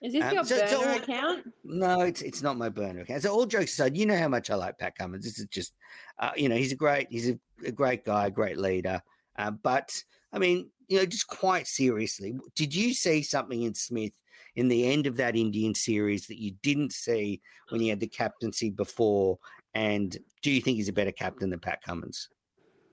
Is 0.00 0.12
this 0.12 0.22
um, 0.22 0.34
your 0.34 0.44
so 0.44 0.56
burner 0.56 0.92
all, 0.92 0.98
account? 0.98 1.52
No, 1.64 2.00
it's 2.02 2.22
it's 2.22 2.40
not 2.40 2.56
my 2.56 2.68
burner 2.68 3.00
account. 3.00 3.22
So 3.22 3.32
all 3.34 3.46
jokes 3.46 3.72
aside, 3.72 3.96
you 3.96 4.06
know 4.06 4.16
how 4.16 4.28
much 4.28 4.48
I 4.48 4.54
like 4.54 4.78
Pat 4.78 4.96
Cummins. 4.96 5.24
This 5.24 5.40
is 5.40 5.46
just, 5.46 5.74
uh, 6.20 6.30
you 6.36 6.48
know, 6.48 6.54
he's 6.54 6.72
a 6.72 6.76
great, 6.76 7.08
he's 7.10 7.30
a, 7.30 7.38
a 7.66 7.72
great 7.72 8.04
guy, 8.04 8.26
a 8.26 8.30
great 8.30 8.58
leader. 8.58 9.02
Uh, 9.36 9.50
but 9.50 10.00
I 10.32 10.38
mean, 10.38 10.70
you 10.86 10.98
know, 10.98 11.06
just 11.06 11.26
quite 11.26 11.66
seriously, 11.66 12.38
did 12.54 12.74
you 12.74 12.94
see 12.94 13.22
something 13.22 13.62
in 13.62 13.74
Smith 13.74 14.12
in 14.54 14.68
the 14.68 14.86
end 14.86 15.06
of 15.06 15.16
that 15.16 15.36
Indian 15.36 15.74
series 15.74 16.26
that 16.28 16.40
you 16.40 16.52
didn't 16.62 16.92
see 16.92 17.40
when 17.70 17.80
he 17.80 17.88
had 17.88 18.00
the 18.00 18.06
captaincy 18.06 18.70
before? 18.70 19.38
And 19.78 20.18
do 20.42 20.50
you 20.50 20.60
think 20.60 20.76
he's 20.76 20.88
a 20.88 20.92
better 20.92 21.12
captain 21.12 21.50
than 21.50 21.60
Pat 21.60 21.84
Cummins? 21.84 22.30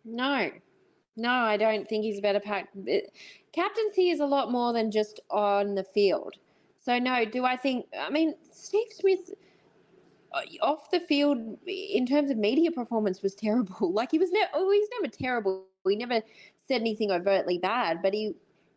No, 0.06 0.52
no, 1.18 1.32
I 1.32 1.58
don't 1.58 1.90
think 1.90 2.04
he's 2.04 2.20
a 2.20 2.22
better 2.22 2.40
Pat. 2.40 2.68
Captaincy 3.54 4.10
is 4.12 4.20
a 4.20 4.26
lot 4.26 4.52
more 4.52 4.72
than 4.72 4.92
just 4.92 5.20
on 5.32 5.74
the 5.74 5.84
field. 5.84 6.36
So 6.80 7.00
no, 7.00 7.26
do 7.26 7.44
I 7.44 7.56
think? 7.56 7.88
I 8.00 8.12
mean, 8.12 8.36
Steve 8.52 8.90
Smith 8.92 9.32
uh, 10.32 10.42
off 10.62 10.92
the 10.92 11.00
field 11.00 11.58
in 11.66 12.06
terms 12.06 12.30
of 12.30 12.38
media 12.38 12.70
performance 12.70 13.24
was 13.24 13.34
terrible. 13.34 13.92
Like 13.96 14.12
he 14.12 14.20
was 14.20 14.32
never. 14.32 14.52
Oh, 14.54 14.70
he's 14.70 14.90
never 15.02 15.12
terrible. 15.12 15.66
He 15.88 15.96
never 15.96 16.22
said 16.68 16.82
anything 16.82 17.10
overtly 17.10 17.58
bad, 17.58 18.04
but 18.04 18.14
he, 18.14 18.36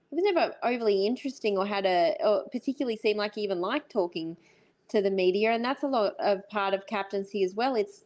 he 0.08 0.16
was 0.16 0.24
never 0.24 0.54
overly 0.62 1.06
interesting 1.06 1.58
or 1.58 1.66
had 1.66 1.84
a 1.84 2.16
or 2.24 2.44
particularly 2.50 2.96
seemed 2.96 3.18
like 3.18 3.34
he 3.34 3.42
even 3.42 3.60
liked 3.60 3.92
talking 3.92 4.34
to 4.88 5.02
the 5.02 5.10
media, 5.10 5.52
and 5.52 5.64
that's 5.64 5.82
a 5.82 5.86
lot 5.86 6.14
of 6.18 6.48
part 6.48 6.74
of 6.74 6.86
captaincy 6.86 7.44
as 7.44 7.54
well. 7.54 7.74
It's 7.74 8.04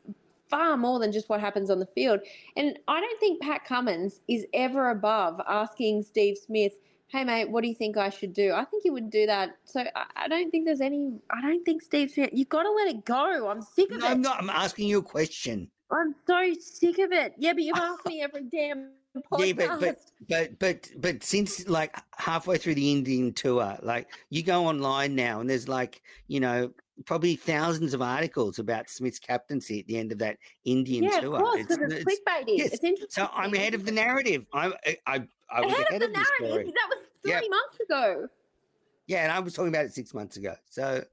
far 0.53 0.77
more 0.77 0.99
than 0.99 1.11
just 1.11 1.29
what 1.29 1.41
happens 1.41 1.71
on 1.71 1.79
the 1.79 1.87
field. 1.87 2.21
And 2.57 2.79
I 2.87 3.01
don't 3.01 3.21
think 3.21 3.41
Pat 3.41 3.65
Cummins 3.65 4.21
is 4.29 4.47
ever 4.53 4.91
above 4.91 5.41
asking 5.49 6.03
Steve 6.03 6.37
Smith, 6.37 6.75
hey, 7.09 7.25
mate, 7.25 7.51
what 7.51 7.63
do 7.63 7.69
you 7.69 7.75
think 7.75 7.97
I 7.97 8.11
should 8.11 8.35
do? 8.35 8.53
I 8.53 8.65
think 8.67 8.83
he 8.83 8.91
would 8.91 9.11
do 9.11 9.27
that. 9.27 9.57
So 9.65 9.85
I, 10.17 10.29
don't 10.29 10.51
think 10.51 10.67
there's 10.67 10.81
any, 10.81 11.15
I 11.31 11.41
don't 11.41 11.65
think 11.65 11.83
Steve 11.83 12.11
Smith, 12.11 12.31
you've 12.33 12.51
got 12.51 12.65
to 12.65 12.71
let 12.71 12.89
it 12.89 13.05
go. 13.05 13.49
I'm 13.49 13.63
sick 13.63 13.91
of 13.93 14.01
no, 14.01 14.07
it. 14.07 14.11
I'm 14.11 14.23
not, 14.23 14.43
I'm 14.43 14.51
asking 14.51 14.89
you 14.89 14.99
a 14.99 15.03
question. 15.03 15.71
I'm 15.91 16.15
so 16.27 16.55
sick 16.61 16.99
of 16.99 17.13
it. 17.13 17.35
Yeah, 17.39 17.55
but 17.55 17.63
you've 17.63 17.77
asked 17.77 18.07
me 18.07 18.23
every 18.23 18.45
damn 18.45 18.91
podcast. 19.21 19.47
Yeah, 19.47 19.53
but, 19.53 19.81
but 19.81 19.99
but 20.29 20.59
but 20.59 20.91
but 20.99 21.25
since 21.25 21.69
like 21.69 21.97
halfway 22.17 22.59
through 22.59 22.75
the 22.75 22.93
Indian 22.93 23.33
tour, 23.33 23.77
like 23.83 24.09
you 24.31 24.43
go 24.43 24.67
online 24.67 25.15
now 25.15 25.41
and 25.41 25.49
there's 25.51 25.69
like 25.69 26.03
you 26.29 26.41
know 26.41 26.73
probably 27.07 27.35
thousands 27.37 27.95
of 27.95 28.03
articles 28.03 28.59
about 28.59 28.89
Smith's 28.89 29.19
captaincy 29.19 29.81
at 29.81 29.87
the 29.87 29.99
end 29.99 30.13
of 30.13 30.19
that 30.19 30.37
Indian 30.65 31.05
yeah, 31.05 31.21
tour. 31.21 31.37
of 31.37 31.43
course, 31.43 31.63
because 31.67 31.79
it's, 31.93 32.05
clickbaity. 32.05 32.59
yes. 32.59 32.73
It's 32.75 32.85
interesting. 32.85 33.09
So 33.25 33.29
I'm 33.35 33.53
ahead 33.55 33.75
of 33.75 33.85
the 33.85 33.93
narrative. 33.93 34.47
I'm 34.53 34.73
I 34.87 34.97
I, 35.07 35.27
I 35.51 35.61
was 35.63 35.73
ahead, 35.73 35.87
ahead, 35.89 36.03
of 36.03 36.09
the 36.13 36.19
narrative. 36.19 36.35
story. 36.47 36.65
That 36.67 36.89
was 36.89 36.99
three 37.23 37.33
Yeah. 37.33 37.41
months 37.51 37.81
ago. 37.81 38.29
Yeah, 39.09 39.23
and 39.25 39.33
I 39.33 39.41
was 39.41 39.53
talking 39.53 39.69
about 39.69 39.85
it 39.87 39.93
six 39.95 40.15
months 40.15 40.37
ago. 40.37 40.55
So, 40.69 41.05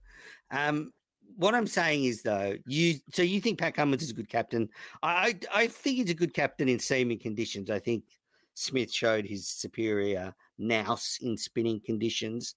um, 0.52 0.94
what 1.40 1.56
I'm 1.56 1.68
saying 1.68 2.04
is 2.04 2.22
though, 2.22 2.56
you 2.68 2.96
so 3.12 3.22
you 3.22 3.40
think 3.40 3.60
Pat 3.60 3.74
Cummins 3.74 4.04
is 4.04 4.12
a 4.12 4.14
good 4.14 4.30
captain? 4.30 4.70
I 5.02 5.36
I, 5.54 5.64
I 5.64 5.68
think 5.68 5.98
he's 5.98 6.10
a 6.10 6.14
good 6.14 6.34
captain 6.34 6.68
in 6.68 6.80
seaming 6.80 7.18
conditions. 7.20 7.70
I 7.72 7.80
think 7.80 8.04
Smith 8.56 8.92
showed 8.92 9.26
his 9.26 9.48
superior 9.48 10.36
nous 10.58 11.18
in 11.22 11.38
spinning 11.38 11.80
conditions. 11.80 12.56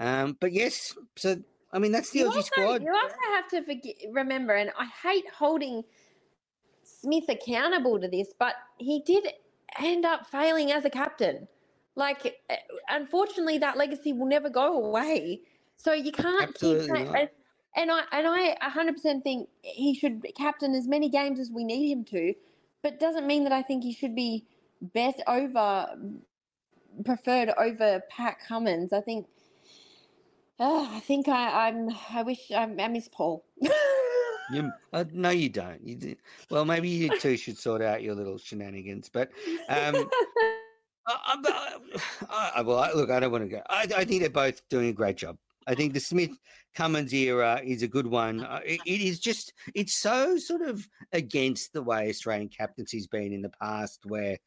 Um, 0.00 0.36
but 0.40 0.52
yes, 0.52 0.96
so 1.16 1.36
I 1.72 1.78
mean 1.78 1.92
that's 1.92 2.10
the 2.10 2.20
You 2.20 2.26
Aussie 2.26 2.36
also, 2.36 2.42
squad. 2.42 2.82
you 2.82 2.92
also 2.92 3.16
have 3.34 3.48
to 3.50 3.62
forget, 3.62 3.94
remember, 4.10 4.54
and 4.54 4.70
I 4.76 4.86
hate 5.08 5.26
holding 5.32 5.84
Smith 6.82 7.28
accountable 7.28 8.00
to 8.00 8.08
this, 8.08 8.34
but 8.36 8.54
he 8.78 9.00
did 9.06 9.28
end 9.78 10.04
up 10.04 10.26
failing 10.26 10.72
as 10.72 10.84
a 10.84 10.90
captain. 10.90 11.46
Like, 11.94 12.36
uh, 12.50 12.54
unfortunately, 12.88 13.58
that 13.58 13.76
legacy 13.76 14.12
will 14.12 14.26
never 14.26 14.50
go 14.50 14.82
away. 14.84 15.42
So 15.76 15.92
you 15.92 16.10
can't 16.10 16.48
Absolutely 16.48 16.98
keep. 16.98 17.06
not. 17.12 17.28
And, 17.76 17.90
and 17.90 17.92
I 17.92 18.04
and 18.12 18.26
I 18.26 18.56
100% 18.70 19.22
think 19.22 19.48
he 19.62 19.94
should 19.94 20.24
captain 20.36 20.74
as 20.74 20.88
many 20.88 21.08
games 21.08 21.38
as 21.38 21.50
we 21.50 21.64
need 21.64 21.90
him 21.92 22.04
to, 22.06 22.34
but 22.82 22.98
doesn't 22.98 23.26
mean 23.26 23.44
that 23.44 23.52
I 23.52 23.62
think 23.62 23.84
he 23.84 23.92
should 23.92 24.14
be 24.14 24.46
best 24.94 25.22
over 25.26 25.86
preferred 27.04 27.50
over 27.58 28.02
Pat 28.10 28.38
Cummins. 28.46 28.92
I 28.92 29.00
think. 29.00 29.26
Oh, 30.60 30.88
I 30.92 31.00
think 31.00 31.28
I, 31.28 31.68
I'm. 31.68 31.90
I 32.10 32.22
wish 32.22 32.50
I, 32.50 32.62
I 32.62 32.88
miss 32.88 33.08
Paul. 33.08 33.44
You, 34.50 34.72
uh, 34.92 35.04
no, 35.12 35.30
you 35.30 35.48
don't. 35.48 35.86
You 35.86 36.16
well, 36.50 36.64
maybe 36.64 36.88
you 36.88 37.10
two 37.18 37.36
should 37.36 37.58
sort 37.58 37.82
out 37.82 38.02
your 38.02 38.14
little 38.14 38.38
shenanigans. 38.38 39.08
But 39.08 39.30
um, 39.68 39.94
I, 41.06 41.36
I, 41.44 41.76
I, 42.30 42.52
I- 42.56 42.62
well, 42.62 42.78
I, 42.78 42.92
look, 42.92 43.10
I 43.10 43.20
don't 43.20 43.30
want 43.32 43.44
to 43.44 43.48
go. 43.48 43.62
I, 43.68 43.86
I 43.94 44.04
think 44.04 44.20
they're 44.20 44.30
both 44.30 44.66
doing 44.68 44.88
a 44.88 44.92
great 44.92 45.16
job. 45.16 45.36
I 45.68 45.74
think 45.74 45.92
the 45.92 46.00
Smith 46.00 46.30
Cummins 46.74 47.12
era 47.12 47.60
is 47.62 47.82
a 47.82 47.88
good 47.88 48.06
one. 48.06 48.40
Uh, 48.42 48.60
it- 48.64 48.80
is 48.86 49.20
just, 49.20 49.52
it's 49.74 49.92
so 49.92 50.38
sort 50.38 50.62
of 50.62 50.88
against 51.12 51.74
the 51.74 51.82
way 51.82 52.08
Australian 52.08 52.48
captaincy's 52.48 53.06
been 53.06 53.32
in 53.32 53.42
the 53.42 53.50
past, 53.50 54.00
where, 54.06 54.38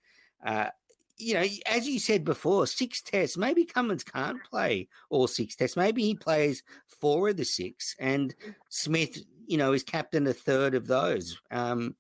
uh, 0.44 0.70
you 1.18 1.36
know, 1.36 1.46
as 1.68 1.88
you 1.88 2.00
said 2.00 2.26
before, 2.26 2.66
six 2.66 3.04
tests. 3.04 3.38
Maybe 3.38 3.64
Cummins 3.66 4.04
can't 4.04 4.44
play 4.44 4.88
all 5.12 5.28
six 5.28 5.56
tests. 5.56 5.78
Maybe 5.78 6.02
he 6.02 6.16
plays 6.16 6.64
four 6.88 7.30
of 7.30 7.38
the 7.38 7.46
six, 7.46 7.96
and 8.00 8.34
Smith, 8.70 9.20
you 9.46 9.58
know, 9.58 9.74
is 9.74 9.84
captain 9.84 10.26
a 10.26 10.34
third 10.34 10.74
of 10.74 10.88
those. 10.88 11.40
Um, 11.52 11.96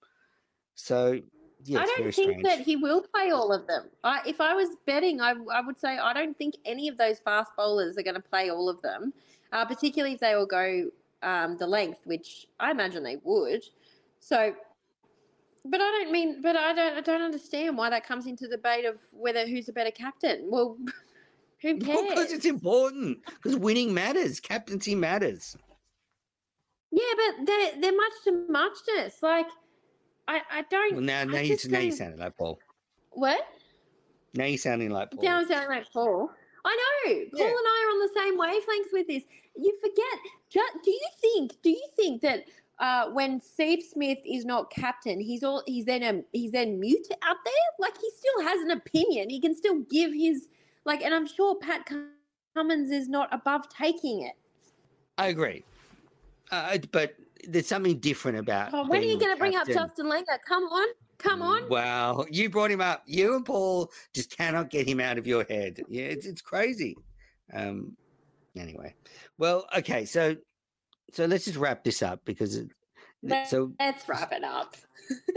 so 0.73 1.19
yeah, 1.63 1.79
I 1.79 1.85
don't 1.85 2.03
think 2.03 2.13
strange. 2.13 2.43
that 2.43 2.59
he 2.59 2.75
will 2.75 3.01
play 3.01 3.31
all 3.31 3.51
of 3.51 3.67
them. 3.67 3.85
I, 4.03 4.21
if 4.25 4.41
I 4.41 4.53
was 4.53 4.69
betting, 4.85 5.21
I, 5.21 5.33
I 5.51 5.61
would 5.61 5.79
say 5.79 5.97
I 5.97 6.13
don't 6.13 6.37
think 6.37 6.55
any 6.65 6.87
of 6.87 6.97
those 6.97 7.19
fast 7.19 7.51
bowlers 7.57 7.97
are 7.97 8.03
going 8.03 8.15
to 8.15 8.21
play 8.21 8.49
all 8.49 8.69
of 8.69 8.81
them, 8.81 9.13
uh, 9.51 9.65
particularly 9.65 10.15
if 10.15 10.19
they 10.19 10.35
will 10.35 10.45
go 10.45 10.89
um, 11.23 11.57
the 11.57 11.67
length, 11.67 11.99
which 12.05 12.47
I 12.59 12.71
imagine 12.71 13.03
they 13.03 13.17
would. 13.23 13.63
So, 14.19 14.53
but 15.65 15.81
I 15.81 15.83
don't 15.83 16.11
mean, 16.11 16.41
but 16.41 16.55
I 16.55 16.73
don't, 16.73 16.97
I 16.97 17.01
don't 17.01 17.21
understand 17.21 17.77
why 17.77 17.89
that 17.89 18.05
comes 18.05 18.25
into 18.25 18.47
debate 18.47 18.85
of 18.85 18.99
whether 19.11 19.45
who's 19.45 19.69
a 19.69 19.73
better 19.73 19.91
captain. 19.91 20.47
Well, 20.49 20.77
who 21.61 21.77
cares? 21.77 22.01
Because 22.01 22.15
cares? 22.15 22.31
it's 22.31 22.45
important. 22.45 23.19
Because 23.25 23.57
winning 23.57 23.93
matters. 23.93 24.39
Captaincy 24.39 24.95
matters. 24.95 25.55
Yeah, 26.91 27.03
but 27.15 27.45
they're 27.45 27.71
they're 27.79 27.95
much 27.95 28.13
to 28.25 28.45
muchness. 28.49 29.23
Like, 29.23 29.47
I, 30.27 30.41
I 30.51 30.61
don't. 30.69 30.93
Well, 30.93 31.01
now, 31.01 31.21
I 31.21 31.23
now 31.25 31.39
you 31.39 31.49
just 31.49 31.69
now 31.69 31.79
you 31.79 31.91
sounding 31.91 32.19
like 32.19 32.37
Paul. 32.37 32.59
What? 33.11 33.45
Now 34.33 34.45
you're 34.45 34.57
sounding 34.57 34.91
like 34.91 35.11
Paul. 35.11 35.23
Now 35.23 35.39
I'm 35.39 35.47
sounding 35.47 35.69
like 35.69 35.91
Paul. 35.91 36.29
I 36.63 36.77
know. 37.05 37.13
Paul 37.31 37.39
Yeah. 37.39 37.45
and 37.45 37.67
I 37.67 37.85
are 37.85 37.91
on 37.91 37.99
the 37.99 38.19
same 38.19 38.39
wavelengths 38.39 38.93
with 38.93 39.07
this. 39.07 39.23
You 39.57 39.77
forget. 39.81 40.73
Do 40.83 40.91
you 40.91 41.07
think? 41.19 41.61
Do 41.61 41.69
you 41.69 41.87
think 41.95 42.21
that 42.21 42.45
uh, 42.79 43.09
when 43.11 43.41
Steve 43.41 43.83
Smith 43.83 44.19
is 44.25 44.45
not 44.45 44.71
captain, 44.71 45.19
he's 45.19 45.43
all 45.43 45.63
he's 45.65 45.85
then 45.85 46.03
a 46.03 46.21
he's 46.31 46.51
then 46.51 46.79
mute 46.79 47.07
out 47.23 47.37
there? 47.43 47.53
Like 47.79 47.97
he 47.99 48.09
still 48.17 48.47
has 48.47 48.61
an 48.61 48.71
opinion. 48.71 49.29
He 49.29 49.39
can 49.39 49.55
still 49.55 49.79
give 49.89 50.13
his 50.13 50.47
like, 50.85 51.01
and 51.01 51.13
I'm 51.13 51.27
sure 51.27 51.55
Pat 51.55 51.89
Cummins 52.55 52.91
is 52.91 53.09
not 53.09 53.29
above 53.33 53.67
taking 53.69 54.23
it. 54.23 54.33
I 55.17 55.27
agree. 55.27 55.63
Uh, 56.51 56.77
but 56.91 57.15
there's 57.47 57.67
something 57.67 57.99
different 57.99 58.37
about. 58.37 58.69
Oh, 58.73 58.87
when 58.87 59.01
are 59.01 59.05
you 59.05 59.19
going 59.19 59.33
to 59.33 59.39
bring 59.39 59.55
up. 59.55 59.67
Justin 59.67 60.07
Langer? 60.07 60.37
Come 60.47 60.63
on, 60.63 60.87
come 61.17 61.41
on. 61.41 61.67
Wow, 61.69 62.25
you 62.29 62.49
brought 62.49 62.71
him 62.71 62.81
up. 62.81 63.03
You 63.05 63.35
and 63.35 63.45
Paul 63.45 63.91
just 64.13 64.35
cannot 64.35 64.69
get 64.69 64.87
him 64.87 64.99
out 64.99 65.17
of 65.17 65.27
your 65.27 65.45
head. 65.49 65.81
Yeah, 65.89 66.03
it's 66.05 66.25
it's 66.25 66.41
crazy. 66.41 66.95
Um. 67.53 67.95
Anyway, 68.57 68.93
well, 69.37 69.65
okay, 69.77 70.03
so 70.05 70.35
so 71.11 71.25
let's 71.25 71.45
just 71.45 71.57
wrap 71.57 71.83
this 71.83 72.01
up 72.01 72.21
because 72.25 72.55
it, 72.55 72.69
so 73.47 73.71
Let's 73.79 74.07
wrap 74.07 74.31
it 74.33 74.43
up. 74.43 74.75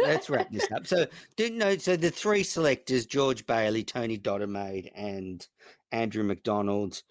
let's 0.03 0.31
wrap 0.31 0.51
this 0.51 0.71
up. 0.73 0.87
So 0.87 1.07
didn't 1.37 1.59
know. 1.59 1.77
So 1.77 1.97
the 1.97 2.11
three 2.11 2.43
selectors: 2.43 3.07
George 3.07 3.47
Bailey, 3.47 3.85
Tony 3.85 4.19
Dodemaide, 4.19 4.91
and 4.95 5.47
Andrew 5.93 6.25
McDonald 6.25 7.03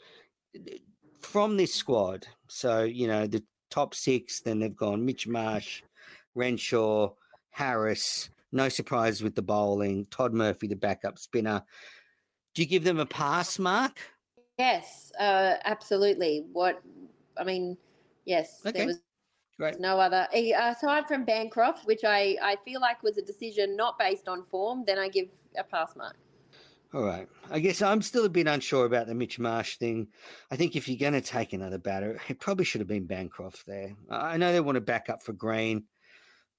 from 1.22 1.58
this 1.58 1.74
squad. 1.74 2.26
So 2.48 2.84
you 2.84 3.08
know 3.08 3.28
the 3.28 3.44
top 3.74 3.96
six. 3.96 4.40
Then 4.40 4.60
they've 4.60 4.76
gone 4.76 5.04
Mitch 5.04 5.28
Marsh, 5.28 5.82
Renshaw, 6.36 7.12
Harris. 7.50 8.30
No 8.52 8.70
surprise 8.70 9.24
with 9.24 9.34
the 9.34 9.42
bowling. 9.42 10.06
Todd 10.12 10.34
Murphy, 10.34 10.68
the 10.68 10.76
backup 10.76 11.18
spinner. 11.18 11.64
Do 12.54 12.62
you 12.62 12.68
give 12.68 12.84
them 12.84 13.00
a 13.00 13.06
pass 13.06 13.58
mark? 13.58 14.00
Yes, 14.60 15.12
uh, 15.20 15.56
absolutely. 15.66 16.46
What 16.54 16.82
I 17.36 17.44
mean, 17.44 17.76
yes, 18.26 18.62
Okay. 18.64 18.78
there 18.78 18.88
was 18.88 19.02
Great. 19.58 19.80
no 19.80 20.00
other 20.00 20.28
aside 20.32 21.08
from 21.08 21.26
Bancroft, 21.26 21.88
which 21.88 22.04
I 22.04 22.38
I 22.42 22.58
feel 22.64 22.80
like 22.80 23.02
was 23.02 23.18
a 23.18 23.24
decision 23.24 23.76
not 23.76 23.98
based 23.98 24.28
on 24.28 24.44
form. 24.44 24.84
Then 24.86 25.00
I 25.00 25.08
give 25.08 25.30
a 25.58 25.64
pass 25.64 25.96
mark. 25.96 26.16
All 26.94 27.04
right. 27.04 27.28
I 27.50 27.60
guess 27.60 27.82
I'm 27.82 28.04
still 28.04 28.26
a 28.26 28.30
bit 28.30 28.48
unsure 28.48 28.86
about 28.86 29.08
the 29.08 29.16
Mitch 29.16 29.40
Marsh 29.40 29.78
thing. 29.78 30.08
I 30.52 30.56
think 30.56 30.76
if 30.76 30.88
you're 30.88 30.98
going 30.98 31.20
to 31.20 31.28
take 31.28 31.54
another 31.54 31.80
batter, 31.80 32.20
it 32.28 32.40
probably 32.40 32.66
should 32.66 32.82
have 32.82 32.88
been 32.88 33.08
Bancroft 33.08 33.66
there. 33.66 33.94
I 34.10 34.38
know 34.38 34.52
they 34.52 34.62
want 34.62 34.76
to 34.76 34.82
back 34.82 35.10
up 35.10 35.24
for 35.24 35.34
Green, 35.34 35.86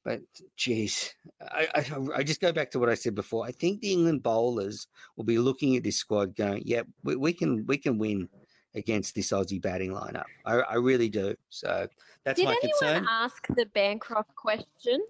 but 0.04 0.22
geez, 0.56 1.14
I, 1.40 1.68
I, 1.74 1.84
I 2.16 2.22
just 2.24 2.40
go 2.40 2.52
back 2.52 2.72
to 2.72 2.80
what 2.80 2.88
I 2.88 2.94
said 2.94 3.14
before. 3.14 3.46
I 3.46 3.52
think 3.52 3.80
the 3.80 3.92
England 3.92 4.22
bowlers 4.22 4.88
will 5.16 5.24
be 5.24 5.38
looking 5.38 5.76
at 5.76 5.84
this 5.84 5.96
squad 5.96 6.34
going, 6.34 6.62
yeah, 6.66 6.82
we, 7.04 7.14
we 7.14 7.32
can 7.32 7.64
we 7.66 7.78
can 7.78 7.98
win 7.98 8.28
against 8.74 9.14
this 9.14 9.30
Aussie 9.30 9.62
batting 9.62 9.92
lineup. 9.92 10.24
I, 10.44 10.54
I 10.54 10.74
really 10.74 11.08
do. 11.08 11.36
So 11.48 11.86
that's 12.24 12.40
Did 12.40 12.46
my 12.46 12.58
anyone 12.62 12.78
concern. 12.80 13.06
ask 13.08 13.46
the 13.54 13.66
Bancroft 13.66 14.34
question? 14.34 15.00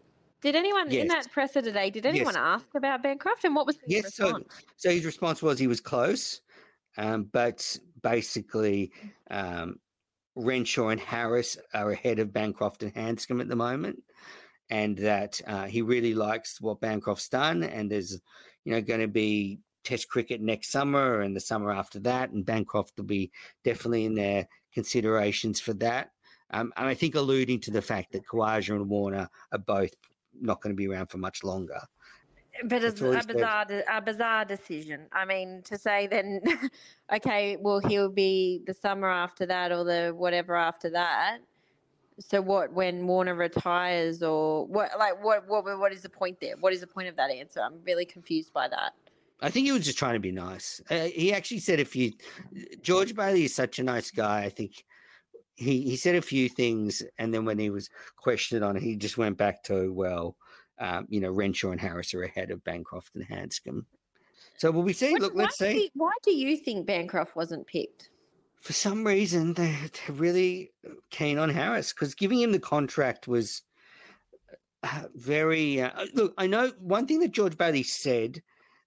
Did 0.44 0.56
anyone 0.56 0.92
in 0.92 1.08
that 1.08 1.32
presser 1.32 1.62
today? 1.62 1.88
Did 1.88 2.04
anyone 2.04 2.34
Yes. 2.34 2.36
ask 2.36 2.66
about 2.74 3.02
Bancroft 3.02 3.44
and 3.44 3.56
what 3.56 3.66
was 3.66 3.76
the 3.78 3.86
Yes, 3.88 4.14
so, 4.14 4.26
response? 4.26 4.66
so 4.76 4.90
his 4.90 5.06
response 5.06 5.42
was 5.42 5.58
he 5.58 5.66
was 5.66 5.80
close, 5.80 6.42
um, 6.98 7.24
but 7.32 7.78
basically 8.02 8.92
um, 9.30 9.80
Renshaw 10.36 10.88
and 10.88 11.00
Harris 11.00 11.56
are 11.72 11.92
ahead 11.92 12.18
of 12.18 12.34
Bancroft 12.34 12.82
and 12.82 12.94
Handscomb 12.94 13.40
at 13.40 13.48
the 13.48 13.56
moment, 13.56 14.02
and 14.68 14.98
that 14.98 15.40
uh, 15.46 15.64
he 15.64 15.80
really 15.80 16.12
likes 16.14 16.60
what 16.60 16.78
Bancroft's 16.78 17.30
done, 17.30 17.62
and 17.62 17.90
there's 17.90 18.20
you 18.66 18.72
know 18.72 18.82
going 18.82 19.00
to 19.00 19.08
be 19.08 19.60
Test 19.82 20.08
cricket 20.08 20.42
next 20.42 20.70
summer 20.70 21.20
and 21.20 21.34
the 21.34 21.40
summer 21.40 21.70
after 21.70 22.00
that, 22.00 22.30
and 22.30 22.44
Bancroft 22.44 22.98
will 22.98 23.04
be 23.06 23.32
definitely 23.64 24.04
in 24.04 24.14
their 24.14 24.46
considerations 24.74 25.58
for 25.58 25.72
that. 25.74 26.10
Um, 26.50 26.72
and 26.76 26.86
I 26.86 26.94
think 26.94 27.14
alluding 27.14 27.60
to 27.60 27.70
the 27.70 27.82
fact 27.82 28.12
that 28.12 28.26
Khawaja 28.26 28.76
and 28.76 28.88
Warner 28.88 29.28
are 29.52 29.58
both 29.58 29.90
not 30.40 30.60
going 30.60 30.74
to 30.74 30.76
be 30.76 30.88
around 30.88 31.06
for 31.06 31.18
much 31.18 31.44
longer. 31.44 31.80
But 32.62 32.82
That's 32.82 33.00
it's 33.00 33.24
a 33.24 33.32
bizarre, 33.32 33.66
a 33.92 34.00
bizarre 34.00 34.44
decision. 34.44 35.06
I 35.12 35.24
mean, 35.24 35.62
to 35.64 35.76
say 35.76 36.06
then, 36.06 36.40
okay, 37.14 37.56
well, 37.60 37.80
he'll 37.80 38.10
be 38.10 38.62
the 38.66 38.74
summer 38.74 39.10
after 39.10 39.44
that 39.46 39.72
or 39.72 39.82
the 39.82 40.12
whatever 40.16 40.54
after 40.54 40.88
that. 40.90 41.38
So 42.20 42.40
what? 42.40 42.72
When 42.72 43.06
Warner 43.08 43.34
retires, 43.34 44.22
or 44.22 44.66
what? 44.66 44.90
Like, 44.96 45.22
what? 45.22 45.48
What? 45.48 45.64
What 45.64 45.92
is 45.92 46.02
the 46.02 46.08
point 46.08 46.40
there? 46.40 46.54
What 46.60 46.72
is 46.72 46.80
the 46.80 46.86
point 46.86 47.08
of 47.08 47.16
that 47.16 47.30
answer? 47.30 47.60
I'm 47.60 47.80
really 47.84 48.04
confused 48.04 48.52
by 48.52 48.68
that. 48.68 48.92
I 49.42 49.50
think 49.50 49.66
he 49.66 49.72
was 49.72 49.84
just 49.84 49.98
trying 49.98 50.14
to 50.14 50.20
be 50.20 50.30
nice. 50.30 50.80
Uh, 50.88 51.06
he 51.06 51.32
actually 51.32 51.58
said 51.58 51.80
"If 51.80 51.96
you, 51.96 52.12
George 52.82 53.16
Bailey 53.16 53.44
is 53.44 53.54
such 53.54 53.80
a 53.80 53.82
nice 53.82 54.12
guy. 54.12 54.44
I 54.44 54.48
think 54.48 54.84
he 55.56 55.82
he 55.82 55.96
said 55.96 56.14
a 56.16 56.22
few 56.22 56.48
things, 56.48 57.02
and 57.18 57.32
then 57.32 57.44
when 57.44 57.58
he 57.58 57.70
was 57.70 57.88
questioned 58.16 58.64
on 58.64 58.76
it, 58.76 58.82
he 58.82 58.96
just 58.96 59.18
went 59.18 59.36
back 59.36 59.62
to 59.64 59.92
well. 59.92 60.36
um, 60.78 61.06
you 61.08 61.20
know, 61.20 61.30
Renshaw 61.30 61.70
and 61.70 61.80
Harris 61.80 62.12
are 62.14 62.24
ahead 62.24 62.50
of 62.50 62.64
Bancroft 62.64 63.14
and 63.14 63.24
Handscomb. 63.24 63.86
So 64.58 64.70
will 64.72 64.82
we 64.82 64.92
see? 64.92 65.12
What- 65.12 65.22
Look, 65.22 65.32
let's 65.36 65.58
see. 65.58 65.90
why 65.94 66.12
do 66.24 66.32
you 66.34 66.56
think 66.56 66.86
Bancroft 66.86 67.36
wasn't 67.36 67.66
picked? 67.68 68.10
For 68.60 68.72
some 68.72 69.04
reason, 69.06 69.54
they're, 69.54 69.78
they're 70.06 70.16
really 70.16 70.72
keen 71.10 71.38
on 71.38 71.50
Harris 71.50 71.92
because 71.92 72.14
giving 72.14 72.40
him 72.40 72.50
the 72.52 72.58
contract 72.58 73.28
was 73.28 73.62
uh, 74.82 75.04
very. 75.14 75.80
Uh, 75.80 76.06
look, 76.14 76.34
I 76.38 76.46
know 76.46 76.72
one 76.80 77.06
thing 77.06 77.20
that 77.20 77.32
George 77.32 77.56
Bailey 77.56 77.82
said 77.82 78.42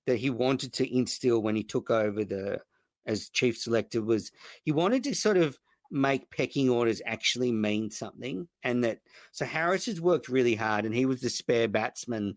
that 0.06 0.18
he 0.18 0.30
wanted 0.30 0.74
to 0.74 0.96
instill 0.96 1.42
when 1.42 1.56
he 1.56 1.64
took 1.64 1.90
over 1.90 2.24
the 2.26 2.60
as 3.06 3.30
chief 3.30 3.58
selector 3.58 4.02
was 4.02 4.32
he 4.64 4.72
wanted 4.72 5.04
to 5.06 5.16
sort 5.16 5.38
of 5.38 5.58
make 5.92 6.30
pecking 6.32 6.70
orders 6.70 7.02
actually 7.06 7.52
mean 7.52 7.90
something 7.90 8.48
and 8.64 8.84
that 8.84 9.00
so 9.32 9.46
Harris 9.46 9.86
has 9.86 10.02
worked 10.02 10.30
really 10.30 10.56
hard 10.56 10.86
and 10.86 10.94
he 10.94 11.06
was 11.06 11.22
the 11.22 11.30
spare 11.30 11.68
batsman 11.68 12.36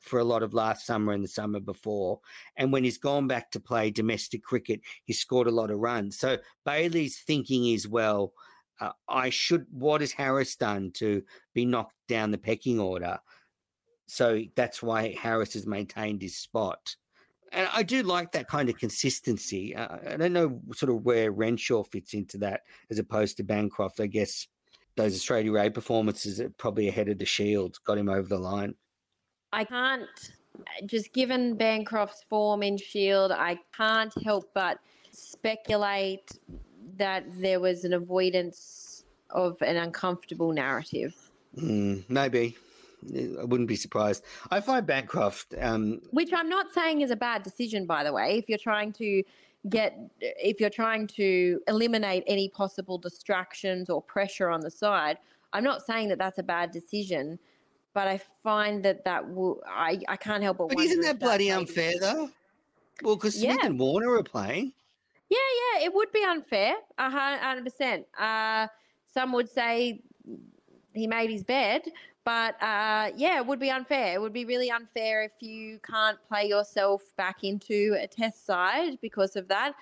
for 0.00 0.18
a 0.18 0.24
lot 0.24 0.42
of 0.42 0.54
last 0.54 0.84
summer 0.84 1.12
and 1.12 1.22
the 1.22 1.28
summer 1.28 1.60
before 1.60 2.20
and 2.56 2.72
when 2.72 2.84
he's 2.84 2.98
gone 2.98 3.26
back 3.26 3.50
to 3.50 3.60
play 3.60 3.90
domestic 3.90 4.42
cricket 4.42 4.80
he 5.04 5.12
scored 5.12 5.46
a 5.46 5.52
lot 5.52 5.70
of 5.70 5.78
runs. 5.78 6.18
So 6.18 6.38
Bailey's 6.64 7.20
thinking 7.20 7.66
is 7.66 7.86
well 7.86 8.32
uh, 8.80 8.92
I 9.08 9.30
should 9.30 9.66
what 9.70 10.00
has 10.00 10.12
Harris 10.12 10.56
done 10.56 10.90
to 10.94 11.22
be 11.54 11.64
knocked 11.64 11.94
down 12.08 12.30
the 12.30 12.38
pecking 12.38 12.80
order? 12.80 13.18
So 14.08 14.42
that's 14.56 14.82
why 14.82 15.14
Harris 15.20 15.54
has 15.54 15.66
maintained 15.66 16.20
his 16.20 16.36
spot 16.36 16.96
and 17.52 17.68
I 17.72 17.82
do 17.82 18.02
like 18.02 18.32
that 18.32 18.48
kind 18.48 18.68
of 18.68 18.78
consistency. 18.78 19.74
Uh, 19.76 19.96
I 20.10 20.16
don't 20.16 20.32
know 20.32 20.60
sort 20.74 20.90
of 20.90 21.04
where 21.04 21.32
Renshaw 21.32 21.82
fits 21.84 22.14
into 22.14 22.38
that 22.38 22.62
as 22.90 22.98
opposed 22.98 23.36
to 23.36 23.42
Bancroft. 23.42 24.00
I 24.00 24.06
guess 24.06 24.48
those 24.96 25.14
Australia 25.14 25.56
A 25.56 25.70
performances 25.70 26.40
are 26.40 26.50
probably 26.50 26.88
ahead 26.88 27.08
of 27.08 27.18
the 27.18 27.24
Shield 27.24 27.78
got 27.84 27.98
him 27.98 28.08
over 28.08 28.28
the 28.28 28.38
line. 28.38 28.74
I 29.52 29.64
can't, 29.64 30.08
just 30.86 31.12
given 31.12 31.56
Bancroft's 31.56 32.24
form 32.28 32.62
in 32.62 32.76
Shield, 32.76 33.32
I 33.32 33.58
can't 33.76 34.12
help 34.24 34.50
but 34.54 34.78
speculate 35.10 36.30
that 36.96 37.24
there 37.40 37.60
was 37.60 37.84
an 37.84 37.92
avoidance 37.92 39.04
of 39.30 39.60
an 39.62 39.76
uncomfortable 39.76 40.52
narrative. 40.52 41.14
Mm, 41.56 42.04
maybe. 42.08 42.56
I 43.40 43.44
wouldn't 43.44 43.68
be 43.68 43.76
surprised. 43.76 44.24
I 44.50 44.60
find 44.60 44.86
Bancroft. 44.86 45.54
Um, 45.60 46.00
which 46.10 46.32
I'm 46.32 46.48
not 46.48 46.72
saying 46.72 47.00
is 47.00 47.10
a 47.10 47.16
bad 47.16 47.42
decision, 47.42 47.86
by 47.86 48.04
the 48.04 48.12
way. 48.12 48.38
If 48.38 48.48
you're 48.48 48.58
trying 48.58 48.92
to 48.94 49.22
get, 49.68 49.98
if 50.20 50.60
you're 50.60 50.70
trying 50.70 51.06
to 51.08 51.60
eliminate 51.68 52.24
any 52.26 52.48
possible 52.48 52.98
distractions 52.98 53.90
or 53.90 54.00
pressure 54.02 54.48
on 54.48 54.60
the 54.60 54.70
side, 54.70 55.18
I'm 55.52 55.64
not 55.64 55.84
saying 55.84 56.08
that 56.10 56.18
that's 56.18 56.38
a 56.38 56.42
bad 56.42 56.70
decision. 56.70 57.38
But 57.94 58.08
I 58.08 58.20
find 58.42 58.82
that 58.84 59.04
that 59.04 59.28
will, 59.28 59.60
I, 59.66 60.00
I 60.08 60.16
can't 60.16 60.42
help 60.42 60.56
but. 60.58 60.70
but 60.70 60.78
isn't 60.78 61.02
that 61.02 61.18
bloody 61.18 61.50
maybe- 61.50 61.60
unfair, 61.60 61.92
though? 62.00 62.30
Well, 63.02 63.16
because 63.16 63.34
Smith 63.34 63.58
Yeah. 63.60 63.66
and 63.66 63.78
Warner 63.78 64.14
are 64.14 64.22
playing. 64.22 64.72
Yeah, 65.28 65.38
yeah, 65.78 65.84
it 65.86 65.94
would 65.94 66.12
be 66.12 66.22
unfair, 66.24 66.74
hundred 66.98 67.64
percent. 67.64 68.06
Uh, 68.18 68.66
some 69.12 69.32
would 69.32 69.48
say 69.48 70.02
he 70.94 71.06
made 71.06 71.30
his 71.30 71.42
bed, 71.42 71.82
but 72.24 72.54
uh, 72.62 73.10
yeah, 73.16 73.38
it 73.38 73.46
would 73.46 73.58
be 73.58 73.70
unfair. 73.70 74.14
It 74.14 74.20
would 74.20 74.32
be 74.32 74.44
really 74.44 74.70
unfair 74.70 75.24
if 75.24 75.32
you 75.40 75.80
can't 75.80 76.18
play 76.28 76.46
yourself 76.46 77.02
back 77.16 77.42
into 77.42 77.96
a 78.00 78.06
test 78.06 78.46
side 78.46 78.98
because 79.00 79.36
of 79.36 79.48
that. 79.48 79.74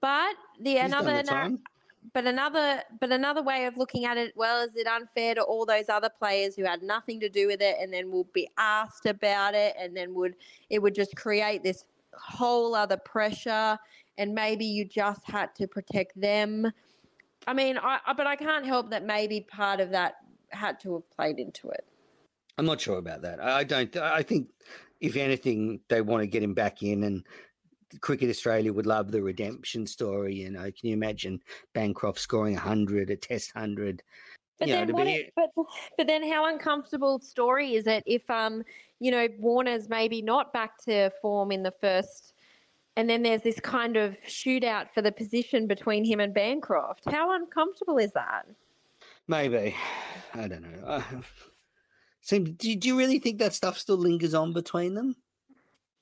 But 0.00 0.36
the 0.60 0.72
He's 0.72 0.80
another 0.80 1.22
the 1.22 1.58
but 2.12 2.26
another 2.26 2.82
but 3.00 3.10
another 3.10 3.42
way 3.42 3.66
of 3.66 3.76
looking 3.76 4.04
at 4.04 4.16
it 4.16 4.32
well 4.36 4.62
is 4.62 4.74
it 4.76 4.86
unfair 4.86 5.34
to 5.34 5.42
all 5.42 5.66
those 5.66 5.88
other 5.88 6.08
players 6.08 6.54
who 6.54 6.64
had 6.64 6.82
nothing 6.82 7.18
to 7.20 7.28
do 7.28 7.46
with 7.46 7.60
it 7.60 7.76
and 7.80 7.92
then 7.92 8.10
will 8.10 8.28
be 8.32 8.48
asked 8.58 9.06
about 9.06 9.54
it 9.54 9.74
and 9.78 9.96
then 9.96 10.14
would 10.14 10.36
it 10.70 10.80
would 10.80 10.94
just 10.94 11.16
create 11.16 11.62
this 11.62 11.84
whole 12.12 12.74
other 12.74 12.96
pressure 12.96 13.78
and 14.18 14.34
maybe 14.34 14.64
you 14.64 14.84
just 14.84 15.24
had 15.24 15.54
to 15.54 15.66
protect 15.66 16.18
them 16.20 16.70
i 17.46 17.52
mean 17.52 17.78
I, 17.78 17.98
I 18.06 18.12
but 18.12 18.26
i 18.26 18.36
can't 18.36 18.64
help 18.64 18.90
that 18.90 19.04
maybe 19.04 19.40
part 19.40 19.80
of 19.80 19.90
that 19.90 20.16
had 20.50 20.78
to 20.80 20.94
have 20.94 21.10
played 21.10 21.38
into 21.38 21.68
it 21.68 21.84
I'm 22.58 22.66
not 22.66 22.80
sure 22.80 22.98
about 22.98 23.22
that. 23.22 23.42
I 23.42 23.64
don't. 23.64 23.94
I 23.96 24.22
think, 24.22 24.48
if 25.00 25.16
anything, 25.16 25.80
they 25.88 26.00
want 26.00 26.22
to 26.22 26.26
get 26.26 26.42
him 26.42 26.54
back 26.54 26.82
in, 26.82 27.04
and 27.04 27.26
Cricket 28.00 28.30
Australia 28.30 28.72
would 28.72 28.86
love 28.86 29.10
the 29.10 29.22
redemption 29.22 29.86
story. 29.86 30.36
You 30.36 30.50
know, 30.50 30.62
can 30.62 30.88
you 30.88 30.94
imagine 30.94 31.40
Bancroft 31.74 32.18
scoring 32.18 32.56
hundred, 32.56 33.10
a 33.10 33.16
Test 33.16 33.52
hundred? 33.52 34.02
But 34.58 34.68
you 34.68 34.74
then 34.74 34.92
what? 34.92 35.04
be- 35.04 35.12
It, 35.12 35.32
but 35.36 35.50
but 35.98 36.06
then 36.06 36.28
how 36.30 36.46
uncomfortable 36.46 37.18
story 37.18 37.74
is 37.74 37.86
it 37.86 38.02
if 38.06 38.28
um 38.30 38.64
you 39.00 39.10
know 39.10 39.28
Warner's 39.38 39.90
maybe 39.90 40.22
not 40.22 40.52
back 40.54 40.78
to 40.84 41.10
form 41.20 41.52
in 41.52 41.62
the 41.62 41.74
first, 41.78 42.32
and 42.96 43.08
then 43.10 43.22
there's 43.22 43.42
this 43.42 43.60
kind 43.60 43.98
of 43.98 44.16
shootout 44.22 44.86
for 44.94 45.02
the 45.02 45.12
position 45.12 45.66
between 45.66 46.06
him 46.06 46.20
and 46.20 46.32
Bancroft. 46.32 47.04
How 47.10 47.34
uncomfortable 47.34 47.98
is 47.98 48.12
that? 48.12 48.46
Maybe. 49.28 49.74
I 50.34 50.48
don't 50.48 50.62
know. 50.62 50.86
Uh, 50.86 51.02
do, 52.28 52.40
do 52.40 52.88
you 52.88 52.98
really 52.98 53.18
think 53.18 53.38
that 53.38 53.54
stuff 53.54 53.78
still 53.78 53.96
lingers 53.96 54.34
on 54.34 54.52
between 54.52 54.94
them? 54.94 55.16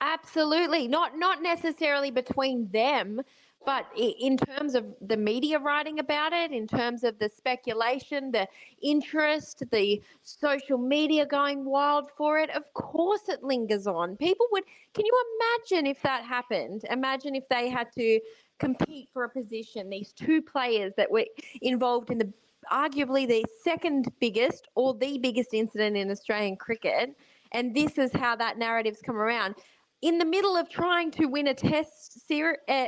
Absolutely, 0.00 0.86
not 0.86 1.16
not 1.16 1.40
necessarily 1.40 2.10
between 2.10 2.68
them, 2.72 3.22
but 3.64 3.86
in 3.96 4.36
terms 4.36 4.74
of 4.74 4.84
the 5.00 5.16
media 5.16 5.58
writing 5.58 5.98
about 5.98 6.32
it, 6.32 6.52
in 6.52 6.66
terms 6.66 7.04
of 7.04 7.18
the 7.18 7.30
speculation, 7.34 8.30
the 8.30 8.46
interest, 8.82 9.62
the 9.70 10.02
social 10.22 10.76
media 10.76 11.24
going 11.24 11.64
wild 11.64 12.10
for 12.18 12.38
it. 12.38 12.50
Of 12.50 12.70
course, 12.74 13.28
it 13.28 13.42
lingers 13.42 13.86
on. 13.86 14.16
People 14.16 14.46
would. 14.52 14.64
Can 14.92 15.06
you 15.06 15.24
imagine 15.38 15.86
if 15.86 16.02
that 16.02 16.24
happened? 16.24 16.84
Imagine 16.90 17.34
if 17.34 17.48
they 17.48 17.70
had 17.70 17.90
to 17.92 18.20
compete 18.58 19.08
for 19.12 19.24
a 19.24 19.28
position. 19.30 19.88
These 19.88 20.12
two 20.12 20.42
players 20.42 20.92
that 20.96 21.10
were 21.10 21.24
involved 21.62 22.10
in 22.10 22.18
the 22.18 22.32
arguably 22.72 23.26
the 23.26 23.44
second 23.62 24.08
biggest 24.20 24.68
or 24.74 24.94
the 24.94 25.18
biggest 25.18 25.54
incident 25.54 25.96
in 25.96 26.10
Australian 26.10 26.56
cricket. 26.56 27.16
And 27.52 27.74
this 27.74 27.98
is 27.98 28.10
how 28.12 28.36
that 28.36 28.58
narrative's 28.58 29.00
come 29.00 29.16
around. 29.16 29.54
In 30.02 30.18
the 30.18 30.24
middle 30.24 30.56
of 30.56 30.68
trying 30.68 31.10
to 31.12 31.26
win 31.26 31.46
a 31.46 31.54
test 31.54 32.20
uh, 32.30 32.86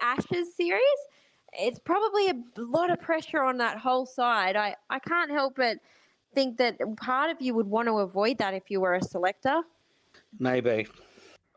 Ashes 0.00 0.56
series, 0.56 0.82
it's 1.52 1.78
probably 1.78 2.28
a 2.28 2.34
lot 2.56 2.90
of 2.90 3.00
pressure 3.00 3.42
on 3.42 3.58
that 3.58 3.78
whole 3.78 4.06
side. 4.06 4.56
I, 4.56 4.76
I 4.90 4.98
can't 4.98 5.30
help 5.30 5.56
but 5.56 5.78
think 6.34 6.58
that 6.58 6.78
part 6.96 7.30
of 7.30 7.40
you 7.40 7.54
would 7.54 7.66
want 7.66 7.88
to 7.88 7.98
avoid 7.98 8.38
that 8.38 8.54
if 8.54 8.70
you 8.70 8.80
were 8.80 8.94
a 8.94 9.02
selector. 9.02 9.62
Maybe. 10.38 10.86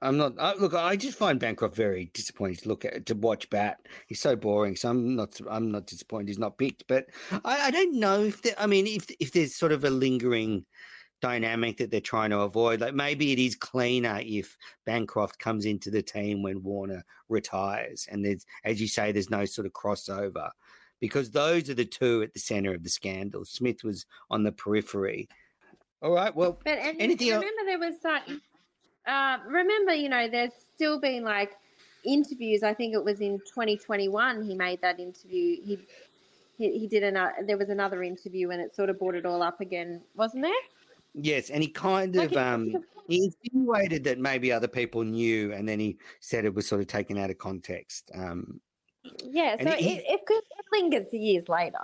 I'm 0.01 0.17
not. 0.17 0.33
I, 0.39 0.53
look, 0.55 0.73
I 0.73 0.95
just 0.95 1.17
find 1.17 1.39
Bancroft 1.39 1.75
very 1.75 2.09
disappointing 2.13 2.57
to 2.57 2.69
look 2.69 2.85
at 2.85 3.05
to 3.07 3.15
watch 3.15 3.49
bat. 3.49 3.79
He's 4.07 4.21
so 4.21 4.35
boring. 4.35 4.75
So 4.75 4.89
I'm 4.89 5.15
not. 5.15 5.39
I'm 5.49 5.71
not 5.71 5.87
disappointed 5.87 6.29
he's 6.29 6.39
not 6.39 6.57
picked. 6.57 6.85
But 6.87 7.07
I, 7.31 7.67
I 7.67 7.71
don't 7.71 7.99
know 7.99 8.23
if. 8.23 8.41
There, 8.41 8.55
I 8.57 8.65
mean, 8.65 8.87
if 8.87 9.07
if 9.19 9.33
there's 9.33 9.55
sort 9.55 9.71
of 9.71 9.83
a 9.83 9.89
lingering 9.89 10.65
dynamic 11.21 11.77
that 11.77 11.91
they're 11.91 11.99
trying 11.99 12.29
to 12.29 12.39
avoid, 12.39 12.79
like 12.79 12.93
maybe 12.93 13.33
it 13.33 13.39
is 13.39 13.55
cleaner 13.55 14.21
if 14.23 14.57
Bancroft 14.85 15.37
comes 15.37 15.65
into 15.65 15.91
the 15.91 16.01
team 16.01 16.43
when 16.43 16.63
Warner 16.63 17.03
retires, 17.27 18.07
and 18.09 18.23
there's, 18.23 18.45
as 18.63 18.79
you 18.79 18.87
say, 18.87 19.11
there's 19.11 19.29
no 19.29 19.43
sort 19.43 19.67
of 19.67 19.73
crossover, 19.73 20.49
because 21.01 21.31
those 21.31 21.69
are 21.69 21.73
the 21.73 21.83
two 21.83 22.21
at 22.23 22.33
the 22.33 22.39
center 22.39 22.73
of 22.73 22.83
the 22.83 22.89
scandal. 22.89 23.43
Smith 23.43 23.83
was 23.83 24.05
on 24.29 24.43
the 24.43 24.51
periphery. 24.53 25.27
All 26.01 26.13
right. 26.13 26.33
Well, 26.33 26.57
But 26.63 26.79
and 26.79 27.01
Anything 27.01 27.27
remember 27.27 27.65
there 27.65 27.79
was 27.79 27.95
that. 28.03 28.25
Uh, 29.09 29.37
remember, 29.47 29.93
you 29.93 30.07
know, 30.07 30.27
there's 30.29 30.51
still 30.75 30.99
been 30.99 31.23
like 31.23 31.51
interviews. 32.05 32.61
I 32.61 32.73
think 32.73 32.93
it 32.93 33.03
was 33.03 33.21
in 33.21 33.39
2021 33.39 34.43
he 34.45 34.53
made 34.53 34.81
that 34.81 34.99
interview. 34.99 35.57
He 35.65 35.79
he, 36.57 36.79
he 36.79 36.87
did 36.87 37.03
another. 37.03 37.33
There 37.47 37.57
was 37.57 37.69
another 37.69 38.03
interview, 38.03 38.51
and 38.51 38.61
it 38.61 38.75
sort 38.75 38.89
of 38.89 38.99
brought 38.99 39.15
it 39.15 39.25
all 39.25 39.41
up 39.41 39.61
again, 39.61 40.01
wasn't 40.15 40.43
there? 40.43 40.51
Yes, 41.15 41.49
and 41.49 41.63
he 41.63 41.69
kind 41.69 42.15
of 42.15 42.35
um 42.37 42.75
he 43.07 43.25
insinuated 43.25 44.03
that 44.03 44.19
maybe 44.19 44.51
other 44.51 44.67
people 44.67 45.03
knew, 45.03 45.53
and 45.53 45.67
then 45.67 45.79
he 45.79 45.97
said 46.19 46.45
it 46.45 46.53
was 46.53 46.67
sort 46.67 46.81
of 46.81 46.87
taken 46.87 47.17
out 47.17 47.31
of 47.31 47.39
context. 47.39 48.11
Um, 48.13 48.61
Yeah. 49.23 49.55
So 49.59 49.69
it, 49.69 50.03
it, 50.07 50.25
could- 50.27 50.37
it 50.37 50.65
lingers 50.71 51.11
years 51.11 51.49
later. 51.49 51.79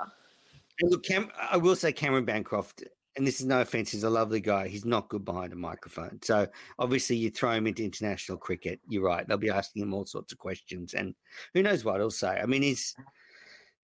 and 0.79 0.91
look, 0.91 1.03
Cam, 1.03 1.31
I 1.39 1.57
will 1.57 1.75
say 1.75 1.91
Cameron 1.91 2.25
Bancroft, 2.25 2.83
and 3.17 3.25
this 3.25 3.39
is 3.39 3.45
no 3.45 3.61
offense, 3.61 3.91
he's 3.91 4.03
a 4.03 4.09
lovely 4.09 4.41
guy. 4.41 4.67
He's 4.67 4.85
not 4.85 5.09
good 5.09 5.23
behind 5.23 5.53
a 5.53 5.55
microphone. 5.55 6.19
So 6.21 6.47
obviously, 6.79 7.15
you 7.15 7.29
throw 7.29 7.51
him 7.51 7.67
into 7.67 7.83
international 7.83 8.37
cricket. 8.37 8.79
You're 8.89 9.03
right; 9.05 9.27
they'll 9.27 9.37
be 9.37 9.49
asking 9.49 9.83
him 9.83 9.93
all 9.93 10.05
sorts 10.05 10.33
of 10.33 10.39
questions, 10.39 10.93
and 10.93 11.15
who 11.53 11.63
knows 11.63 11.85
what 11.85 11.97
he'll 11.97 12.11
say. 12.11 12.39
I 12.41 12.45
mean, 12.45 12.61
he's, 12.61 12.95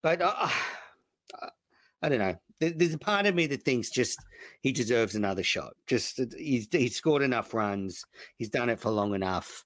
but 0.01 0.21
uh, 0.21 0.49
uh, 1.41 1.49
I 2.01 2.09
don't 2.09 2.19
know. 2.19 2.35
There's 2.59 2.93
a 2.93 2.99
part 2.99 3.25
of 3.25 3.33
me 3.33 3.47
that 3.47 3.63
thinks 3.63 3.89
just 3.89 4.19
he 4.61 4.71
deserves 4.71 5.15
another 5.15 5.43
shot. 5.43 5.73
Just 5.87 6.19
he's 6.37 6.67
he's 6.71 6.95
scored 6.95 7.23
enough 7.23 7.53
runs. 7.53 8.05
He's 8.37 8.49
done 8.49 8.69
it 8.69 8.79
for 8.79 8.91
long 8.91 9.15
enough. 9.15 9.65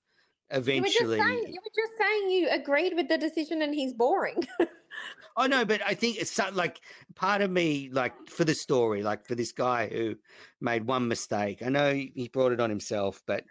eventually. 0.52 0.84
You 0.94 1.08
were, 1.10 1.18
just 1.18 1.28
saying, 1.28 1.54
you 1.54 1.60
were 1.62 1.84
just 1.84 1.98
saying 1.98 2.30
you 2.30 2.50
agreed 2.52 2.94
with 2.96 3.10
the 3.10 3.18
decision 3.18 3.62
and 3.64 3.74
he's 3.74 3.94
boring. 3.94 4.44
Oh 5.38 5.48
no, 5.48 5.66
but 5.66 5.82
I 5.86 5.96
think 5.96 6.16
it's 6.16 6.32
so- 6.32 6.50
like 6.54 6.80
part 7.14 7.42
of 7.42 7.52
me, 7.52 7.90
like 7.92 8.14
for 8.30 8.46
the 8.46 8.54
story, 8.56 9.04
like 9.04 9.26
for 9.28 9.36
this 9.36 9.52
guy 9.52 9.90
who 9.90 10.16
made 10.62 10.88
one 10.88 11.10
mistake. 11.10 11.62
I 11.62 11.68
know 11.68 11.94
he 11.94 12.30
brought 12.32 12.54
it 12.54 12.62
on 12.62 12.70
himself, 12.70 13.22
but 13.28 13.44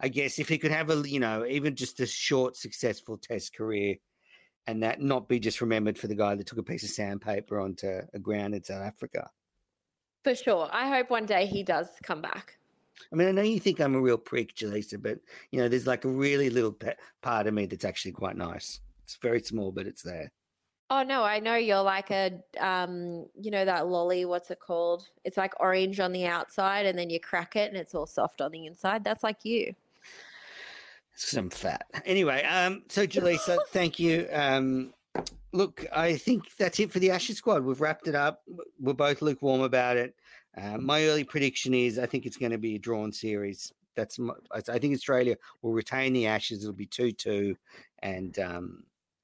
I 0.00 0.08
guess 0.08 0.38
if 0.38 0.48
he 0.48 0.56
could 0.56 0.70
have 0.70 0.88
a, 0.88 1.06
you 1.06 1.20
know, 1.20 1.44
even 1.44 1.76
just 1.76 2.00
a 2.00 2.06
short, 2.06 2.56
successful 2.56 3.18
test 3.18 3.54
career, 3.54 3.96
and 4.66 4.82
that 4.82 5.02
not 5.02 5.28
be 5.28 5.38
just 5.38 5.60
remembered 5.60 5.98
for 5.98 6.06
the 6.06 6.14
guy 6.14 6.34
that 6.34 6.46
took 6.46 6.58
a 6.58 6.62
piece 6.62 6.82
of 6.82 6.90
sandpaper 6.90 7.60
onto 7.60 8.00
a 8.14 8.18
ground 8.18 8.54
in 8.54 8.64
South 8.64 8.82
Africa. 8.82 9.28
For 10.24 10.34
sure. 10.34 10.68
I 10.72 10.88
hope 10.88 11.10
one 11.10 11.26
day 11.26 11.46
he 11.46 11.62
does 11.62 11.88
come 12.02 12.22
back. 12.22 12.56
I 13.12 13.16
mean, 13.16 13.28
I 13.28 13.32
know 13.32 13.42
you 13.42 13.58
think 13.60 13.80
I'm 13.80 13.94
a 13.94 14.00
real 14.00 14.18
prick, 14.18 14.54
Jelisa, 14.54 15.02
but 15.02 15.18
you 15.50 15.60
know, 15.60 15.68
there's 15.68 15.86
like 15.86 16.04
a 16.04 16.08
really 16.08 16.50
little 16.50 16.72
pa- 16.72 16.94
part 17.22 17.46
of 17.46 17.54
me 17.54 17.66
that's 17.66 17.84
actually 17.84 18.12
quite 18.12 18.36
nice. 18.36 18.80
It's 19.04 19.16
very 19.20 19.40
small, 19.40 19.72
but 19.72 19.86
it's 19.86 20.02
there. 20.02 20.32
Oh 20.94 21.02
no, 21.02 21.24
I 21.24 21.40
know 21.40 21.56
you're 21.56 21.80
like 21.80 22.10
a 22.10 22.32
um, 22.60 23.24
you 23.40 23.50
know 23.50 23.64
that 23.64 23.86
lolly, 23.86 24.26
what's 24.26 24.50
it 24.50 24.60
called? 24.60 25.08
It's 25.24 25.38
like 25.38 25.58
orange 25.58 26.00
on 26.00 26.12
the 26.12 26.26
outside 26.26 26.84
and 26.84 26.98
then 26.98 27.08
you 27.08 27.18
crack 27.18 27.56
it 27.56 27.70
and 27.70 27.78
it's 27.78 27.94
all 27.94 28.04
soft 28.04 28.42
on 28.42 28.50
the 28.50 28.66
inside. 28.66 29.02
That's 29.02 29.24
like 29.24 29.42
you. 29.42 29.74
Some 31.14 31.48
fat. 31.48 31.86
Anyway, 32.04 32.44
um, 32.44 32.82
so 32.90 33.06
Jelisa, 33.06 33.56
thank 33.68 33.98
you. 33.98 34.28
Um, 34.30 34.92
look, 35.52 35.86
I 35.96 36.14
think 36.18 36.54
that's 36.58 36.78
it 36.78 36.92
for 36.92 36.98
the 36.98 37.10
Ashes 37.10 37.38
squad. 37.38 37.64
We've 37.64 37.80
wrapped 37.80 38.06
it 38.06 38.14
up. 38.14 38.42
We're 38.78 38.92
both 38.92 39.22
lukewarm 39.22 39.62
about 39.62 39.96
it. 39.96 40.14
Uh, 40.60 40.76
my 40.76 41.04
early 41.04 41.24
prediction 41.24 41.72
is 41.72 41.98
I 41.98 42.04
think 42.04 42.26
it's 42.26 42.36
going 42.36 42.52
to 42.52 42.58
be 42.58 42.74
a 42.74 42.78
drawn 42.78 43.12
series. 43.12 43.72
That's 43.96 44.18
my, 44.18 44.34
I 44.52 44.58
I 44.68 44.78
think 44.78 44.94
Australia 44.94 45.38
will 45.62 45.72
retain 45.72 46.12
the 46.12 46.26
Ashes. 46.26 46.62
It'll 46.62 46.74
be 46.74 46.84
two 46.84 47.12
two, 47.12 47.56
and 48.00 48.38
um, 48.38 48.82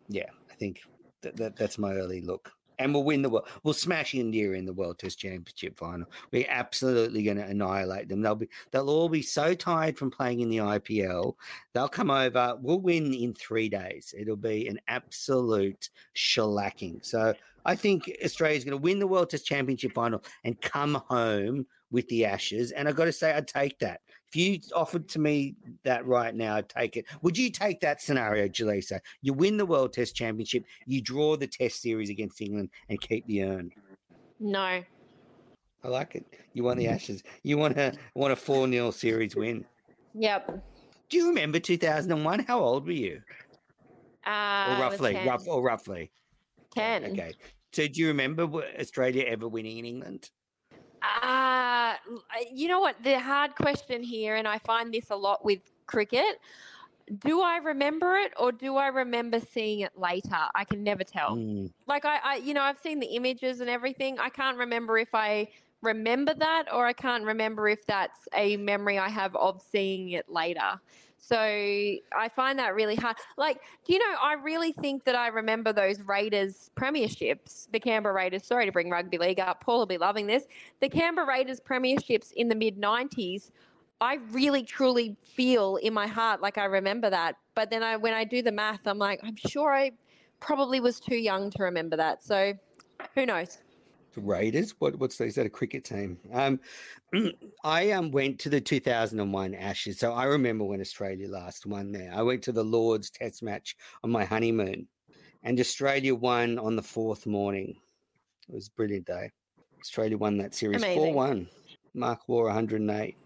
yeah, 0.09 0.31
I 0.51 0.55
think 0.55 0.81
that, 1.23 1.37
that 1.37 1.57
that's 1.57 1.79
my 1.79 1.95
early 1.95 2.21
look. 2.21 2.53
And 2.81 2.95
we'll 2.95 3.03
win 3.03 3.23
the 3.23 3.29
world. 3.29 3.49
We'll 3.65 3.75
smash 3.75 4.15
India 4.15 4.53
in 4.53 4.65
the 4.65 4.73
World 4.73 5.01
Test 5.01 5.19
Championship 5.19 5.77
final. 5.77 6.09
We're 6.31 6.47
absolutely 6.49 7.25
going 7.25 7.39
to 7.39 7.45
annihilate 7.45 8.09
them. 8.09 8.23
They'll 8.23 8.37
be 8.37 8.49
they'll 8.71 8.89
all 8.89 9.09
be 9.09 9.23
so 9.23 9.53
tired 9.53 9.99
from 9.99 10.13
playing 10.13 10.41
in 10.41 10.49
the 10.49 10.59
IPL. 10.59 11.35
They'll 11.75 11.89
come 11.89 12.11
over. 12.11 12.57
We'll 12.61 12.81
win 12.81 13.13
in 13.13 13.35
three 13.35 13.69
days. 13.69 14.15
It'll 14.17 14.37
be 14.37 14.69
an 14.69 14.79
absolute 14.87 15.91
shellacking. 16.15 17.05
So 17.05 17.35
I 17.65 17.75
think 17.75 18.11
Australia's 18.25 18.65
going 18.65 18.79
to 18.79 18.83
win 18.83 19.01
the 19.01 19.09
World 19.09 19.31
Test 19.31 19.45
Championship 19.45 19.93
final 19.93 20.23
and 20.45 20.61
come 20.61 21.03
home 21.09 21.67
with 21.91 22.07
the 22.09 22.25
Ashes. 22.25 22.73
And 22.73 22.89
I've 22.89 22.97
got 22.97 23.07
to 23.07 23.13
say, 23.13 23.33
I'd 23.33 23.49
take 23.49 23.79
that. 23.81 24.01
If 24.29 24.37
you 24.37 24.61
offered 24.75 25.09
to 25.11 25.19
me 25.19 25.57
that 25.85 26.07
right 26.07 26.35
now, 26.35 26.57
I'd 26.57 26.69
take 26.69 26.97
it. 26.97 27.07
Would 27.23 27.39
you 27.39 27.51
take 27.51 27.81
that 27.81 28.03
scenario, 28.03 28.47
Jelisa? 28.47 29.01
You 29.23 29.33
win 29.33 29.57
the 29.57 29.65
World 29.65 29.95
Test 29.95 30.15
Championship, 30.15 30.65
you 30.87 31.01
draw 31.01 31.37
the 31.37 31.47
Test 31.47 31.81
series 31.81 32.11
against 32.11 32.41
England, 32.43 32.69
and 32.91 33.01
keep 33.01 33.27
the 33.27 33.43
urn. 33.45 33.71
No. 34.39 34.83
I 35.85 35.89
like 35.89 36.15
it. 36.15 36.27
You 36.53 36.65
want 36.65 36.79
the 36.79 36.89
Ashes. 36.89 37.23
You 37.43 37.57
want 37.57 37.79
a 37.79 37.95
want 38.15 38.33
a 38.33 38.37
four 38.37 38.69
0 38.69 38.91
series 38.91 39.35
win. 39.35 39.65
Yep. 40.15 40.63
Do 41.09 41.17
you 41.17 41.29
remember 41.29 41.59
two 41.59 41.79
thousand 41.79 42.13
and 42.13 42.25
one? 42.25 42.41
How 42.41 42.61
old 42.61 42.85
were 42.85 42.93
you? 42.93 43.23
Uh, 44.27 44.75
Or 44.77 44.83
roughly, 44.83 45.15
10. 45.15 45.27
rough 45.27 45.49
or 45.49 45.63
roughly. 45.63 46.11
10. 46.75 47.05
Okay. 47.13 47.33
So 47.73 47.87
do 47.87 48.01
you 48.01 48.09
remember 48.09 48.43
Australia 48.79 49.25
ever 49.27 49.49
winning 49.49 49.79
in 49.79 49.85
England? 49.87 50.31
Uh, 51.03 51.95
you 52.53 52.69
know 52.69 52.81
what? 52.81 53.03
The 53.03 53.19
hard 53.19 53.55
question 53.55 54.03
here, 54.03 54.37
and 54.37 54.47
I 54.47 54.59
find 54.59 54.93
this 54.93 55.11
a 55.11 55.17
lot 55.17 55.45
with 55.45 55.61
cricket. 55.87 56.41
Do 57.21 57.41
I 57.41 57.57
remember 57.57 58.17
it 58.17 58.33
or 58.39 58.53
do 58.53 58.77
I 58.77 58.89
remember 58.89 59.41
seeing 59.41 59.81
it 59.81 59.93
later? 59.97 60.37
I 60.55 60.65
can 60.65 60.85
never 60.85 61.05
tell. 61.05 61.37
Mm. 61.37 61.71
Like 61.87 62.05
I, 62.05 62.19
I, 62.23 62.37
you 62.37 62.53
know, 62.53 62.61
I've 62.61 62.79
seen 62.79 63.01
the 63.01 63.07
images 63.07 63.61
and 63.61 63.71
everything. 63.71 64.19
I 64.19 64.29
can't 64.29 64.59
remember 64.59 64.99
if 64.99 65.15
I 65.15 65.49
remember 65.81 66.35
that 66.35 66.65
or 66.73 66.87
I 66.87 66.93
can't 66.93 67.25
remember 67.25 67.69
if 67.69 67.87
that's 67.87 68.29
a 68.35 68.59
memory 68.59 68.99
I 68.99 69.09
have 69.09 69.35
of 69.37 69.63
seeing 69.63 70.11
it 70.11 70.29
later. 70.29 70.81
So 71.21 71.37
I 71.37 72.31
find 72.35 72.59
that 72.59 72.75
really 72.75 72.95
hard. 72.95 73.17
Like, 73.37 73.61
do 73.85 73.93
you 73.93 73.99
know, 73.99 74.17
I 74.23 74.35
really 74.35 74.73
think 74.73 75.05
that 75.05 75.15
I 75.15 75.29
remember 75.29 75.73
those 75.73 76.01
Raiders 76.01 76.71
premierships, 76.77 77.69
the 77.73 77.81
Canberra 77.81 78.15
Raiders. 78.15 78.45
Sorry 78.45 78.67
to 78.67 78.73
bring 78.73 78.89
rugby 78.89 79.19
league 79.19 79.41
up. 79.41 79.63
Paul 79.63 79.81
will 79.81 79.87
be 79.87 79.99
loving 79.99 80.27
this. 80.27 80.45
The 80.81 80.89
Canberra 80.89 81.27
Raiders 81.27 81.61
premierships 81.61 82.33
in 82.33 82.49
the 82.49 82.55
mid 82.55 82.81
90s. 82.81 83.51
I 84.01 84.19
really 84.31 84.63
truly 84.63 85.17
feel 85.25 85.77
in 85.77 85.93
my 85.93 86.07
heart 86.07 86.41
like 86.41 86.57
I 86.57 86.65
remember 86.65 87.11
that. 87.11 87.37
But 87.55 87.71
then 87.71 87.83
I, 87.83 87.97
when 87.97 88.15
I 88.15 88.25
do 88.25 88.43
the 88.43 88.53
math, 88.53 88.87
I'm 88.87 88.99
like, 88.99 89.21
I'm 89.25 89.37
sure 89.37 89.75
I 89.75 89.91
probably 90.41 90.79
was 90.79 91.01
too 91.01 91.17
young 91.17 91.51
to 91.51 91.63
remember 91.65 91.97
that. 91.97 92.23
So 92.23 92.55
who 93.15 93.27
knows? 93.27 93.59
The 94.19 94.25
Raiders? 94.25 94.75
What 94.81 94.99
what's 94.99 95.17
that? 95.19 95.27
Is 95.27 95.37
that 95.37 95.47
a 95.47 95.51
cricket 95.51 95.85
team? 95.85 96.19
Um, 96.33 96.61
I 97.65 97.93
um 97.93 98.11
went 98.11 98.41
to 98.41 98.49
the 98.49 98.61
2001 98.61 99.55
Ashes, 99.55 99.99
so 99.99 100.13
I 100.13 100.25
remember 100.25 100.65
when 100.65 100.81
Australia 100.81 101.29
last 101.29 101.67
won 101.67 101.93
there. 101.93 102.11
I 102.13 102.23
went 102.23 102.43
to 102.45 102.53
the 102.53 102.65
Lords 102.65 103.11
Test 103.11 103.43
match 103.43 103.77
on 104.03 104.11
my 104.11 104.25
honeymoon, 104.25 104.89
and 105.45 105.61
Australia 105.61 106.15
won 106.15 106.59
on 106.59 106.75
the 106.75 106.83
fourth 106.83 107.27
morning. 107.27 107.77
It 108.49 108.55
was 108.55 108.67
a 108.67 108.73
brilliant 108.73 109.07
day. 109.07 109.31
Australia 109.81 110.19
won 110.19 110.37
that 110.39 110.55
series 110.55 110.85
4 110.85 111.13
1. 111.13 111.49
Mark 111.95 112.29
Waugh 112.29 112.47
108. 112.47 113.17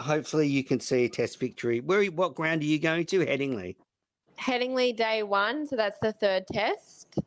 Hopefully, 0.00 0.48
you 0.48 0.64
can 0.64 0.80
see 0.80 1.04
a 1.04 1.08
Test 1.08 1.38
victory. 1.38 1.78
Where? 1.78 2.04
What 2.06 2.34
ground 2.34 2.62
are 2.62 2.66
you 2.66 2.80
going 2.80 3.06
to? 3.06 3.24
Headingley. 3.24 3.76
Headingley 4.36 4.96
day 4.96 5.22
one, 5.22 5.64
so 5.64 5.76
that's 5.76 6.00
the 6.00 6.12
third 6.12 6.44
test. 6.52 7.18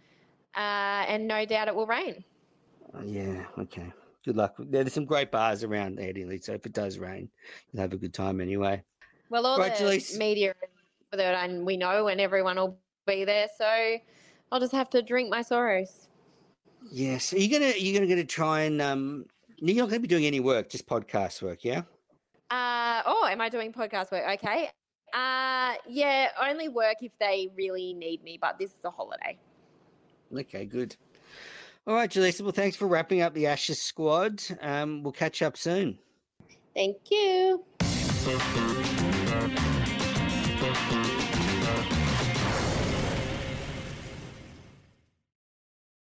Uh, 0.58 1.06
and 1.08 1.26
no 1.26 1.46
doubt 1.46 1.70
it 1.70 1.76
will 1.76 1.88
rain. 1.88 2.26
Yeah. 3.04 3.46
Okay. 3.58 3.92
Good 4.26 4.36
luck. 4.36 4.56
There's 4.60 4.94
some 4.94 5.06
great 5.06 5.32
bars 5.32 5.64
around 5.64 5.98
Headingley, 6.00 6.44
so 6.44 6.54
if 6.54 6.66
it 6.66 6.74
does 6.74 6.98
rain, 6.98 7.30
you'll 7.72 7.82
have 7.82 7.94
a 7.94 7.98
good 7.98 8.14
time 8.14 8.42
anyway. 8.42 8.84
Well, 9.30 9.46
all 9.46 9.58
Right, 9.58 9.76
the 9.78 9.84
Jalise. 9.84 10.18
media 10.18 10.54
that 11.12 11.50
and 11.50 11.66
we 11.66 11.78
know, 11.78 12.08
and 12.08 12.20
everyone 12.20 12.58
will 12.58 12.78
be 13.06 13.24
there. 13.24 13.48
So 13.58 13.98
I'll 14.52 14.60
just 14.60 14.74
have 14.74 14.90
to 14.92 15.02
drink 15.02 15.30
my 15.30 15.42
sorrows. 15.42 16.08
Yes. 16.92 17.34
Are 17.34 17.38
you 17.40 17.50
gonna 17.50 17.74
you're 17.78 17.94
gonna 18.00 18.10
gonna 18.10 18.26
try 18.26 18.62
and 18.62 18.82
um 18.82 19.26
you're 19.58 19.78
not 19.78 19.90
gonna 19.90 20.02
be 20.02 20.08
doing 20.08 20.26
any 20.26 20.40
work, 20.40 20.70
just 20.70 20.88
podcast 20.88 21.42
work, 21.42 21.64
yeah? 21.64 21.84
Uh, 22.50 23.02
oh, 23.06 23.28
am 23.30 23.42
I 23.42 23.50
doing 23.50 23.74
podcast 23.74 24.12
work? 24.12 24.24
Okay. 24.34 24.70
Uh, 25.14 25.74
yeah, 25.88 26.30
only 26.42 26.70
work 26.70 26.98
if 27.02 27.12
they 27.20 27.50
really 27.56 27.94
need 27.94 28.24
me, 28.24 28.38
but 28.40 28.58
this 28.60 28.72
is 28.72 28.84
a 28.86 28.90
holiday. 28.90 29.38
Okay, 30.38 30.66
good. 30.66 30.96
All 31.88 31.94
right, 31.94 32.10
Jelisa. 32.10 32.42
Well, 32.42 32.52
thanks 32.52 32.76
for 32.76 32.86
wrapping 32.86 33.22
up 33.22 33.34
the 33.34 33.48
Ashes 33.48 33.82
squad. 33.82 34.44
Um, 34.62 35.04
we'll 35.04 35.14
catch 35.14 35.42
up 35.42 35.56
soon. 35.56 35.98
Thank 36.76 36.98
you. 37.10 37.64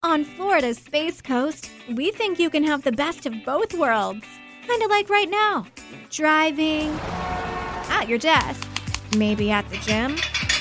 On 0.04 0.24
Florida's 0.24 0.78
Space 0.78 1.20
Coast, 1.20 1.70
we 1.90 2.12
think 2.12 2.38
you 2.38 2.50
can 2.50 2.62
have 2.62 2.84
the 2.84 2.92
best 2.92 3.26
of 3.26 3.34
both 3.44 3.74
worlds. 3.74 4.24
Kind 4.68 4.80
of 4.80 4.90
like 4.90 5.10
right 5.10 5.28
now 5.28 5.66
driving, 6.08 6.90
at 7.90 8.08
your 8.08 8.18
desk, 8.18 8.64
maybe 9.16 9.50
at 9.50 9.68
the 9.70 9.76
gym, 9.78 10.16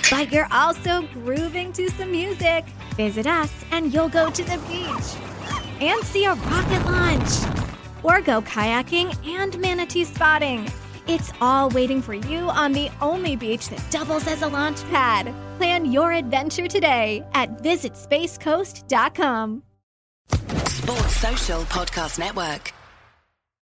but 0.10 0.32
you're 0.32 0.48
also 0.52 1.04
grooving 1.14 1.72
to 1.74 1.88
some 1.92 2.12
music. 2.12 2.66
Visit 2.96 3.28
us 3.28 3.52
and 3.72 3.94
you'll 3.94 4.10
go 4.10 4.30
to 4.30 4.44
the 4.44 4.58
beach 4.70 5.82
and 5.82 6.04
see 6.04 6.26
a 6.26 6.34
rocket 6.34 6.86
launch 6.86 7.30
or 8.04 8.22
go 8.22 8.42
kayaking 8.42 9.16
and 9.28 9.58
manatee 9.60 10.06
spotting. 10.06 10.70
It's 11.08 11.34
all 11.42 11.70
waiting 11.70 12.02
for 12.02 12.14
you 12.14 12.50
on 12.50 12.72
the 12.72 12.90
only 13.02 13.36
beach 13.36 13.68
that 13.70 13.84
doubles 13.92 14.28
as 14.28 14.42
a 14.42 14.48
launch 14.48 14.82
pad. 14.86 15.34
Plan 15.58 15.92
your 15.92 16.14
adventure 16.14 16.68
today 16.68 17.26
at 17.34 17.62
visitspacecoast.com. 17.62 19.64
Sports 20.30 21.16
Social 21.16 21.62
Podcast 21.64 22.20
Network. 22.20 22.72